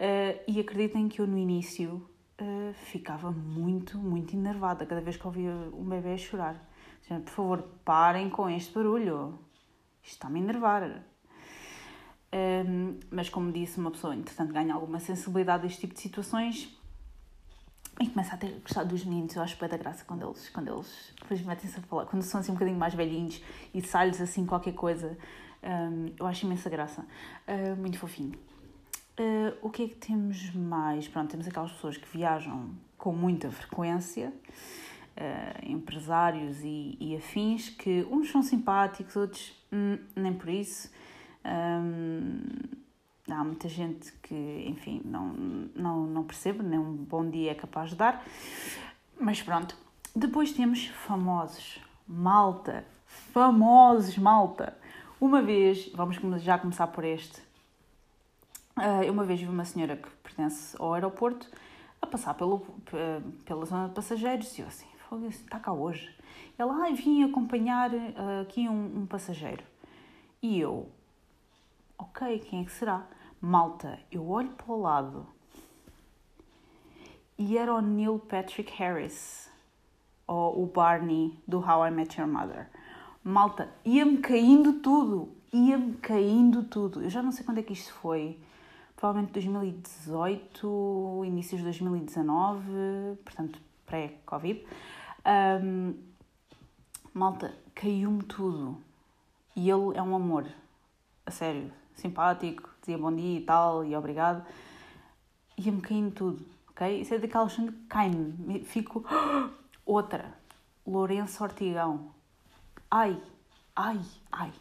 [0.00, 2.08] Uh, e acreditem que eu no início
[2.40, 6.68] uh, ficava muito, muito enervada cada vez que ouvia um bebê chorar.
[7.08, 9.38] Por favor, parem com este barulho.
[10.02, 11.04] Isto está-me a enervar.
[12.32, 16.74] Um, mas, como disse, uma pessoa, entretanto, ganha alguma sensibilidade a este tipo de situações
[18.00, 19.34] e começa a ter gostado dos meninos.
[19.34, 22.40] Eu acho é da graça quando eles, quando eles depois metem-se a falar, quando são
[22.40, 25.16] assim um bocadinho mais velhinhos e sai-lhes assim qualquer coisa.
[25.62, 27.06] Um, eu acho imensa graça.
[27.46, 28.34] Uh, muito fofinho.
[29.18, 31.06] Uh, o que é que temos mais?
[31.06, 34.32] Pronto, temos aquelas pessoas que viajam com muita frequência,
[35.16, 40.90] uh, empresários e, e, afins, que uns são simpáticos, outros hum, nem por isso
[43.28, 45.28] há muita gente que, enfim, não,
[45.74, 48.24] não, não percebe, nem um bom dia é capaz de dar.
[49.18, 49.76] Mas pronto.
[50.14, 51.80] Depois temos famosos.
[52.06, 52.84] Malta.
[53.06, 54.76] Famosos, malta.
[55.20, 57.40] Uma vez, vamos já começar por este.
[58.76, 61.48] Uh, uma vez vi uma senhora que pertence ao aeroporto
[62.00, 62.66] a passar pelo,
[63.44, 64.86] pela zona de passageiros e eu assim,
[65.28, 66.10] está cá hoje.
[66.58, 69.62] Ela, ah, vim acompanhar uh, aqui um, um passageiro.
[70.42, 70.88] E eu,
[72.02, 73.06] ok, quem é que será?
[73.40, 75.26] Malta, eu olho para o lado
[77.38, 79.50] e era o Neil Patrick Harris,
[80.26, 82.68] ou o Barney do How I Met Your Mother.
[83.22, 87.02] Malta, ia-me caindo tudo, ia-me caindo tudo.
[87.02, 88.38] Eu já não sei quando é que isto foi,
[88.96, 94.64] provavelmente 2018, inícios de 2019, portanto pré-Covid.
[95.62, 95.94] Um,
[97.14, 98.76] malta, caiu-me tudo.
[99.54, 100.46] E ele é um amor,
[101.26, 104.44] a sério simpático, dizia bom dia e tal, e obrigado.
[105.56, 107.00] Ia-me caindo tudo, ok?
[107.00, 109.04] Isso é daquelas que cai-me, fico.
[109.84, 110.34] Outra,
[110.86, 112.12] Lourenço Ortigão.
[112.90, 113.20] Ai,
[113.74, 114.00] ai,
[114.30, 114.52] ai.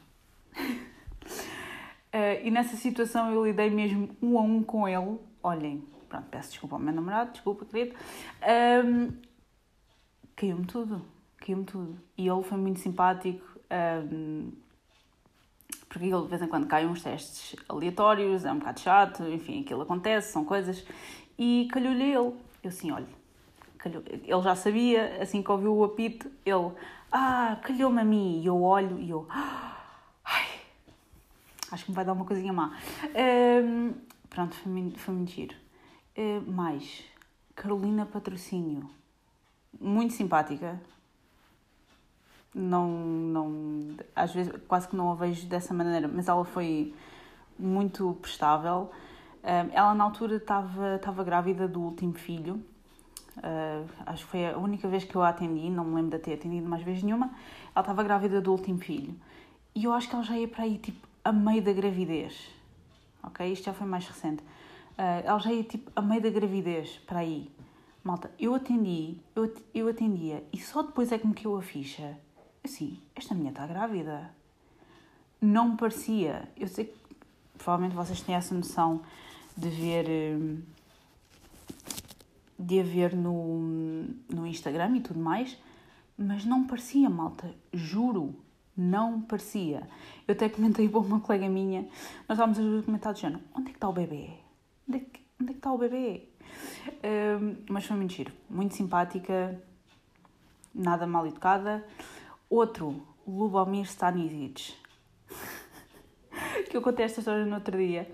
[2.13, 5.19] uh, e nessa situação eu lidei mesmo um a um com ele.
[5.43, 7.95] Olhem, pronto, peço desculpa ao meu namorado, desculpa, querido.
[8.85, 9.11] Um,
[10.35, 11.01] caiu-me tudo,
[11.37, 11.97] caiu-me tudo.
[12.17, 13.45] E ele foi muito simpático.
[13.71, 14.51] Um,
[15.91, 19.81] porque de vez em quando cai uns testes aleatórios, é um bocado chato, enfim, aquilo
[19.81, 20.85] acontece, são coisas.
[21.37, 22.33] E calhou-lhe ele.
[22.63, 23.09] Eu assim, olha,
[23.77, 24.01] calhou.
[24.07, 26.71] ele já sabia, assim que ouviu o apito, ele,
[27.11, 28.39] ah, calhou-me a mim.
[28.41, 30.47] E eu olho e eu, ai,
[31.73, 32.71] acho que me vai dar uma coisinha má.
[33.13, 33.93] Um,
[34.29, 35.55] pronto, foi muito, foi muito giro.
[36.17, 37.03] Uh, mais,
[37.53, 38.89] Carolina Patrocínio,
[39.77, 40.79] muito simpática,
[42.53, 46.93] não, não, às vezes quase que não a vejo dessa maneira, mas ela foi
[47.57, 48.91] muito prestável.
[49.73, 52.63] Ela na altura estava, estava grávida do último filho,
[53.37, 56.23] Uh, acho que foi a única vez que eu a atendi, não me lembro de
[56.23, 57.27] ter atendido mais vez nenhuma.
[57.73, 59.15] Ela estava grávida do último filho.
[59.73, 62.49] E eu acho que ela já ia para aí, tipo, a meio da gravidez.
[63.23, 63.51] Ok?
[63.51, 64.43] Isto já foi mais recente.
[64.43, 67.49] Uh, ela já ia, tipo, a meio da gravidez, para aí.
[68.03, 72.17] Malta, eu atendi, eu, eu atendia e só depois é que me caiu a ficha.
[72.63, 74.29] Assim, esta minha está grávida.
[75.41, 76.47] Não me parecia.
[76.55, 76.97] Eu sei que
[77.57, 79.01] provavelmente vocês têm essa noção
[79.57, 80.07] de ver.
[80.09, 80.61] Hum,
[82.61, 83.59] de a ver no,
[84.29, 85.57] no Instagram e tudo mais,
[86.17, 87.53] mas não parecia, malta.
[87.73, 88.35] Juro,
[88.77, 89.87] não parecia.
[90.27, 91.81] Eu até comentei para uma colega minha,
[92.29, 94.29] nós estávamos a comentar de género: onde é que está o bebê?
[94.87, 96.29] Onde é que, onde é que está o bebê?
[97.03, 99.59] Um, mas foi muito giro, muito simpática,
[100.73, 101.85] nada mal educada.
[102.51, 104.73] Outro, Lubomir Stanisic,
[106.69, 108.13] que eu contei esta história no outro dia.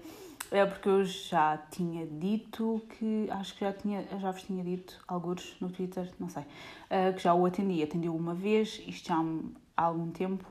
[0.51, 5.03] É porque eu já tinha dito que, acho que já, tinha, já vos tinha dito,
[5.07, 7.81] alguns no Twitter, não sei, uh, que já o atendi.
[7.81, 9.15] Atendi uma vez, isto já
[9.75, 10.45] há algum tempo.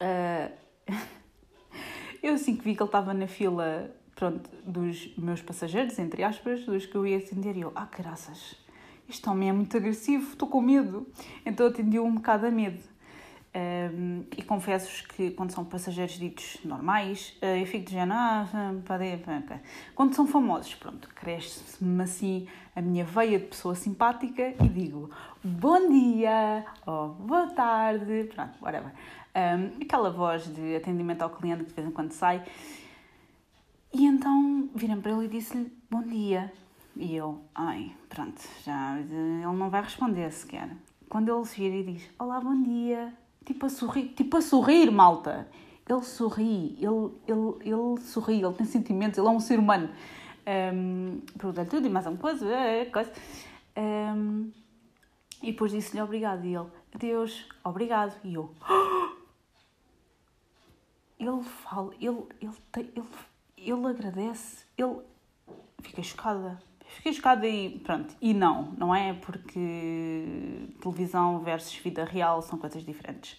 [0.00, 0.50] Uh,
[2.22, 6.64] eu assim que vi que ele estava na fila pronto, dos meus passageiros, entre aspas,
[6.64, 8.56] dos que eu ia atender, e eu, ah, caraças,
[9.08, 11.06] este homem é muito agressivo, estou com medo.
[11.44, 12.80] Então atendi um bocado a medo.
[13.56, 18.46] Um, e confesso-vos que quando são passageiros ditos normais, uh, eu fico dizendo, ah,
[18.84, 19.56] pode, okay.
[19.94, 25.10] quando são famosos, pronto, cresce-me assim a minha veia de pessoa simpática e digo
[25.42, 28.92] bom dia, ou boa tarde, pronto, whatever.
[29.34, 32.44] Um, aquela voz de atendimento ao cliente que de vez em quando sai.
[33.94, 36.52] E então viram para ele e disse-lhe bom dia.
[36.96, 40.74] E eu, ai, pronto, já ele não vai responder sequer.
[41.08, 43.12] Quando ele se vira e diz olá, bom dia,
[43.44, 45.46] tipo a sorrir, tipo a sorrir, malta.
[45.88, 49.88] Ele sorri, ele, ele, ele sorri, ele tem sentimentos, ele é um ser humano.
[50.46, 53.12] Um, Perguntei-lhe tudo e mais uma coisa, é, coisa.
[53.76, 54.50] Um,
[55.42, 56.44] e depois disse-lhe obrigado.
[56.44, 58.18] E ele, adeus, obrigado.
[58.24, 58.52] E eu,
[61.20, 62.52] ele fala, ele, ele,
[62.96, 63.06] ele
[63.56, 65.00] ele agradece, ele
[65.82, 66.58] fica chocada.
[66.96, 68.16] Fiquei chocada e pronto.
[68.22, 69.12] E não, não é?
[69.12, 73.38] Porque televisão versus vida real são coisas diferentes.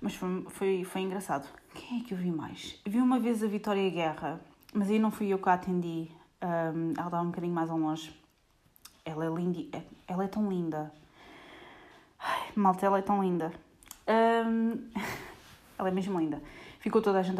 [0.00, 1.48] Mas foi, foi, foi engraçado.
[1.74, 2.80] Quem é que eu vi mais?
[2.86, 4.40] vi uma vez a Vitória Guerra,
[4.72, 6.08] mas aí não fui eu que a atendi.
[6.40, 8.14] Um, ela estava um bocadinho mais ao longe.
[9.04, 9.76] Ela é linda.
[9.76, 10.92] É, ela é tão linda.
[12.20, 13.52] Ai, malta, ela é tão linda.
[14.46, 14.88] Um,
[15.76, 16.40] ela é mesmo linda.
[16.78, 17.36] Ficou toda a gente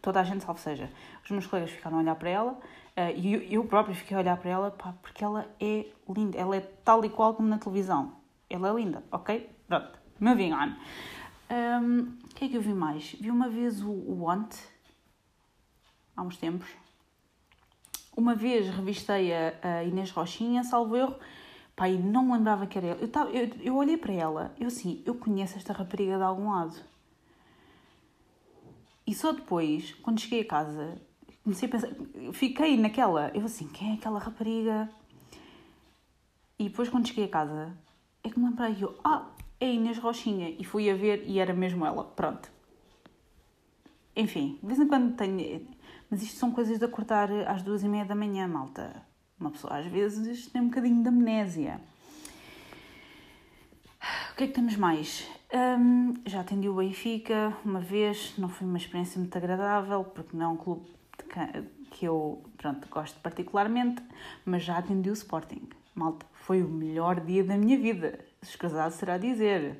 [0.00, 0.88] toda a gente, salvo seja,
[1.22, 2.58] os meus colegas ficaram a olhar para ela
[2.96, 6.56] uh, e eu, próprio fiquei a olhar para ela pá, porque ela é linda, ela
[6.56, 8.16] é tal e qual como na televisão.
[8.48, 9.50] Ela é linda, ok?
[9.66, 10.74] Pronto, moving on.
[11.50, 13.12] Um, o que é que eu vi mais?
[13.12, 14.56] Vi uma vez o, Want,
[16.16, 16.68] há uns tempos.
[18.16, 21.16] Uma vez revistei a, a Inês Rochinha, salvo erro,
[21.86, 23.00] e não lembrava que era ela.
[23.00, 26.50] Eu, tava, eu, eu olhei para ela, eu assim, eu conheço esta rapariga de algum
[26.50, 26.76] lado.
[29.06, 31.00] E só depois, quando cheguei a casa,
[31.46, 31.88] comecei a pensar,
[32.32, 34.90] fiquei naquela, eu assim, quem é aquela rapariga?
[36.58, 37.72] E depois, quando cheguei a casa,
[38.24, 39.30] é que me lembrei, eu, ah,
[39.60, 40.50] é Inês Rochinha.
[40.58, 42.02] E fui a ver e era mesmo ela.
[42.02, 42.50] Pronto.
[44.16, 45.68] Enfim, de vez em quando tenho.
[46.10, 49.04] Mas isto são coisas de acordar às duas e meia da manhã, malta.
[49.38, 51.80] Uma pessoa às vezes tem um bocadinho de amnésia.
[54.32, 55.28] O que é que temos mais?
[55.52, 60.46] Um, já atendi o Benfica uma vez, não foi uma experiência muito agradável, porque não
[60.46, 60.96] é um clube
[61.90, 64.02] que eu pronto, gosto particularmente,
[64.44, 65.68] mas já atendi o Sporting.
[65.94, 69.78] Malta, foi o melhor dia da minha vida, escusado será dizer.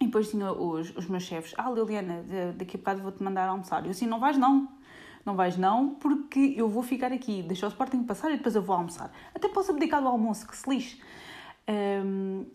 [0.00, 2.24] E depois tinha os, os meus chefes, ah Liliana,
[2.56, 3.84] daqui a bocado vou-te mandar almoçar.
[3.84, 4.68] Eu assim, não vais não,
[5.24, 8.62] não vais não, porque eu vou ficar aqui, deixa o Sporting passar e depois eu
[8.62, 9.10] vou almoçar.
[9.34, 11.00] Até posso abdicar do almoço, que se lixe.
[11.68, 12.46] Um...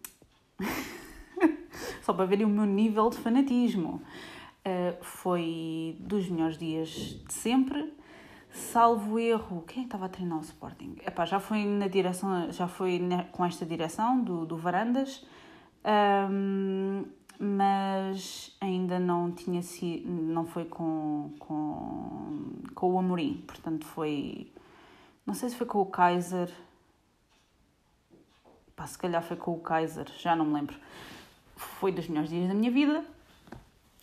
[2.02, 4.02] Só para verem o meu nível de fanatismo.
[4.66, 7.94] Uh, foi dos melhores dias de sempre.
[8.52, 10.98] Salvo erro, quem é estava a treinar o Sporting?
[11.06, 13.02] Epá, já foi na direção, já foi
[13.32, 15.26] com esta direção do, do Varandas,
[16.30, 17.06] um,
[17.40, 24.52] mas ainda não tinha sido, não foi com, com, com o Amorim, portanto foi,
[25.26, 26.52] não sei se foi com o Kaiser,
[28.76, 30.78] pá, se calhar foi com o Kaiser, já não me lembro
[31.62, 33.04] foi dos melhores dias da minha vida.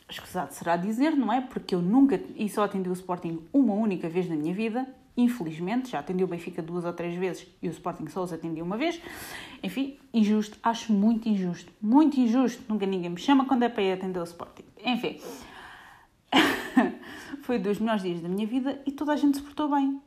[0.09, 1.41] Escusado será dizer, não é?
[1.41, 4.87] Porque eu nunca, e só atendi o Sporting uma única vez na minha vida,
[5.17, 8.63] infelizmente, já atendi o Benfica duas ou três vezes e o Sporting só os atendi
[8.63, 9.01] uma vez.
[9.63, 12.63] Enfim, injusto, acho muito injusto, muito injusto.
[12.69, 14.65] Nunca ninguém me chama quando é para ir atender o Sporting.
[14.85, 15.21] Enfim,
[17.43, 20.01] foi dos melhores dias da minha vida e toda a gente se portou bem.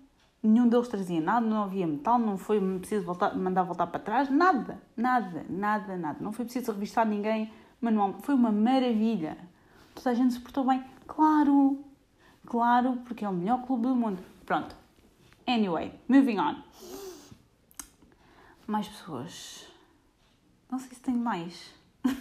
[0.43, 4.29] Nenhum deles trazia nada, não havia metal, não foi preciso voltar, mandar voltar para trás,
[4.29, 6.17] nada, nada, nada, nada.
[6.19, 8.15] Não foi preciso revistar ninguém manual.
[8.21, 9.37] Foi uma maravilha.
[9.95, 10.83] Toda a gente se portou bem.
[11.07, 11.83] Claro,
[12.45, 14.23] claro, porque é o melhor clube do mundo.
[14.45, 14.75] Pronto.
[15.47, 16.61] Anyway, moving on.
[18.67, 19.67] Mais pessoas.
[20.69, 21.73] Não sei se tenho mais.
[22.05, 22.11] uh,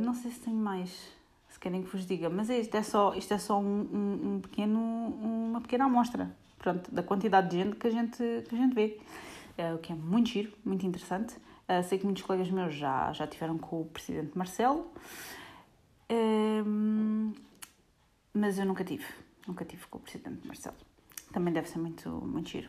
[0.02, 1.14] não sei se tenho mais
[1.64, 4.78] querem que vos diga, mas isto é só, isto é só um, um, um pequeno,
[4.78, 9.00] uma pequena amostra pronto, da quantidade de gente que a gente, que a gente vê,
[9.58, 11.34] uh, o que é muito giro, muito interessante.
[11.68, 14.92] Uh, sei que muitos colegas meus já, já tiveram com o presidente Marcelo,
[16.10, 17.34] uh,
[18.34, 19.06] mas eu nunca tive,
[19.46, 20.76] nunca tive com o presidente Marcelo.
[21.32, 22.68] Também deve ser muito, muito giro.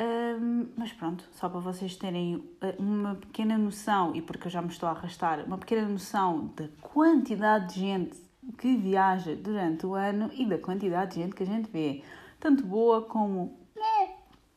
[0.00, 4.62] Um, mas pronto, só para vocês terem eh, uma pequena noção, e porque eu já
[4.62, 8.16] me estou a arrastar, uma pequena noção da quantidade de gente
[8.58, 12.04] que viaja durante o ano e da quantidade de gente que a gente vê,
[12.38, 14.14] tanto boa como né,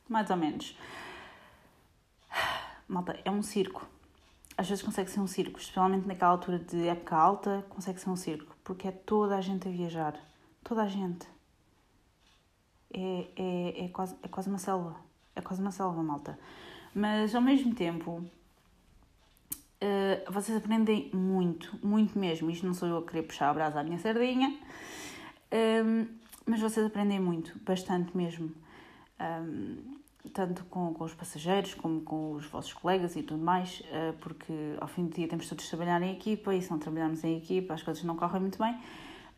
[0.08, 0.78] mais ou menos.
[2.92, 3.88] Malta, é um circo.
[4.58, 8.16] Às vezes consegue ser um circo, especialmente naquela altura de época alta, consegue ser um
[8.16, 10.20] circo, porque é toda a gente a viajar.
[10.64, 11.26] Toda a gente.
[12.94, 14.96] É, é, é, quase, é quase uma selva
[15.36, 16.38] é quase uma selva, malta.
[16.94, 18.24] Mas ao mesmo tempo,
[19.82, 22.50] uh, vocês aprendem muito, muito mesmo.
[22.50, 24.56] Isto não sou eu a querer puxar a brasa à minha sardinha, um,
[25.52, 26.08] ehm,
[26.46, 28.52] mas vocês aprendem muito, bastante mesmo.
[29.20, 34.14] Um, tanto com, com os passageiros como com os vossos colegas e tudo mais, uh,
[34.20, 37.24] porque ao fim do dia temos todos de trabalhar em equipa e se não trabalharmos
[37.24, 38.80] em equipa as coisas não correm muito bem.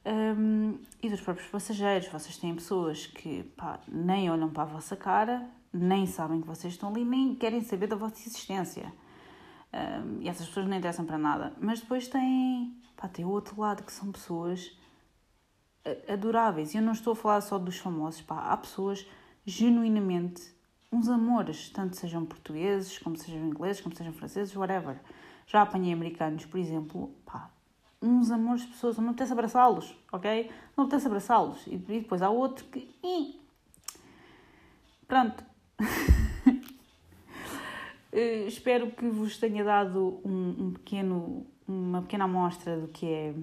[0.05, 4.95] Um, e dos próprios passageiros, vocês têm pessoas que pá, nem olham para a vossa
[4.97, 8.93] cara, nem sabem que vocês estão ali, nem querem saber da vossa existência.
[9.73, 11.53] Um, e essas pessoas não interessam para nada.
[11.59, 14.77] Mas depois tem, pá, tem o outro lado, que são pessoas
[16.07, 16.73] adoráveis.
[16.73, 19.05] E eu não estou a falar só dos famosos, pá, há pessoas
[19.45, 20.53] genuinamente
[20.93, 24.95] uns amores, tanto sejam portugueses, como sejam ingleses, como sejam franceses, whatever.
[25.47, 27.49] Já apanhei americanos, por exemplo, pá,
[28.01, 30.51] uns amores de pessoas, não me apetece abraçá-los, ok?
[30.77, 31.65] Não me apetece abraçá-los.
[31.67, 32.87] E depois há outro que.
[35.07, 35.43] Pronto.
[38.11, 38.13] uh,
[38.47, 43.33] espero que vos tenha dado um, um, pequeno, uma pequena amostra do que é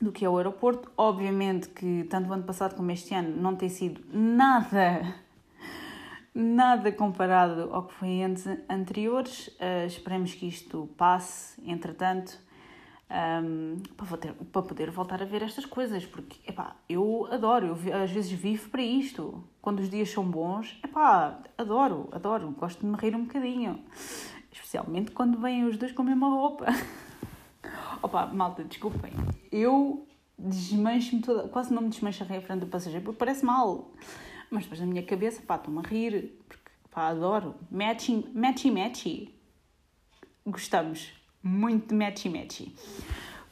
[0.00, 0.90] do que é o aeroporto.
[0.96, 5.14] Obviamente que tanto o ano passado como este ano não tem sido nada
[6.34, 9.48] nada comparado ao que foi anos anteriores.
[9.48, 12.38] Uh, esperemos que isto passe, entretanto
[13.10, 18.02] um, para, ter, para poder voltar a ver estas coisas, porque epá, eu adoro, eu
[18.02, 19.42] às vezes vivo para isto.
[19.60, 23.84] Quando os dias são bons, epá, adoro, adoro, gosto de me rir um bocadinho.
[24.52, 26.66] Especialmente quando vêm os dois com a mesma roupa.
[28.02, 29.12] Opa, malta, desculpem,
[29.52, 30.06] eu
[30.38, 33.90] desmancho-me toda, quase não me desmancho a frente do passageiro porque parece mal.
[34.50, 37.54] Mas depois na minha cabeça, pá, estou-me a rir, porque pá, adoro.
[37.70, 39.34] Matching, matchy, matchy.
[40.44, 42.74] Gostamos muito de matchy-matchy.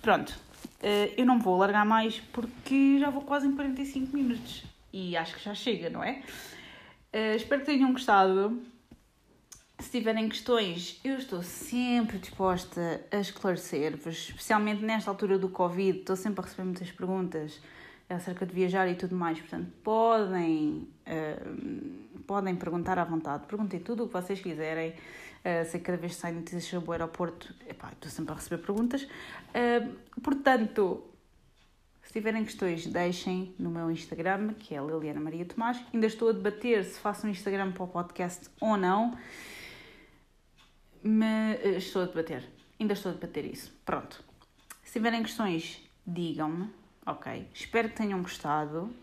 [0.03, 0.35] Pronto,
[0.83, 5.37] eh, eu não vou largar mais porque já vou quase em 45 minutos e acho
[5.37, 6.23] que já chega, não é?
[7.13, 8.61] Eh, espero que tenham gostado.
[9.79, 16.01] Se tiverem questões, eu estou sempre disposta a esclarecer-vos, especialmente nesta altura do Covid.
[16.01, 17.61] Estou sempre a receber muitas perguntas
[18.09, 19.39] acerca de viajar e tudo mais.
[19.39, 23.47] Portanto, podem, uh, podem perguntar à vontade.
[23.47, 24.91] Perguntem tudo o que vocês quiserem.
[24.91, 28.37] Uh, sei que cada vez que saem notícias sobre o aeroporto, epá, estou sempre a
[28.37, 29.03] receber perguntas.
[29.03, 31.05] Uh, portanto,
[32.03, 35.79] se tiverem questões, deixem no meu Instagram, que é Liliana Maria Tomás.
[35.93, 39.17] Ainda estou a debater se faço um Instagram para o podcast ou não.
[41.03, 42.49] Mas estou a debater.
[42.81, 43.73] Ainda estou a debater isso.
[43.85, 44.25] Pronto.
[44.83, 46.71] Se tiverem questões, digam-me
[47.09, 48.95] Ok, espero que tenham gostado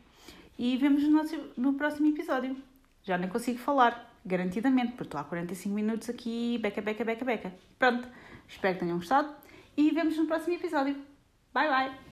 [0.59, 2.55] e vemos no, nosso, no próximo episódio.
[3.01, 7.53] Já nem consigo falar, garantidamente, porque estou há 45 minutos aqui, beca, beca, beca, beca.
[7.79, 8.07] Pronto,
[8.47, 9.33] espero que tenham gostado
[9.75, 10.93] e vemos no próximo episódio.
[11.51, 12.04] Bye, bye!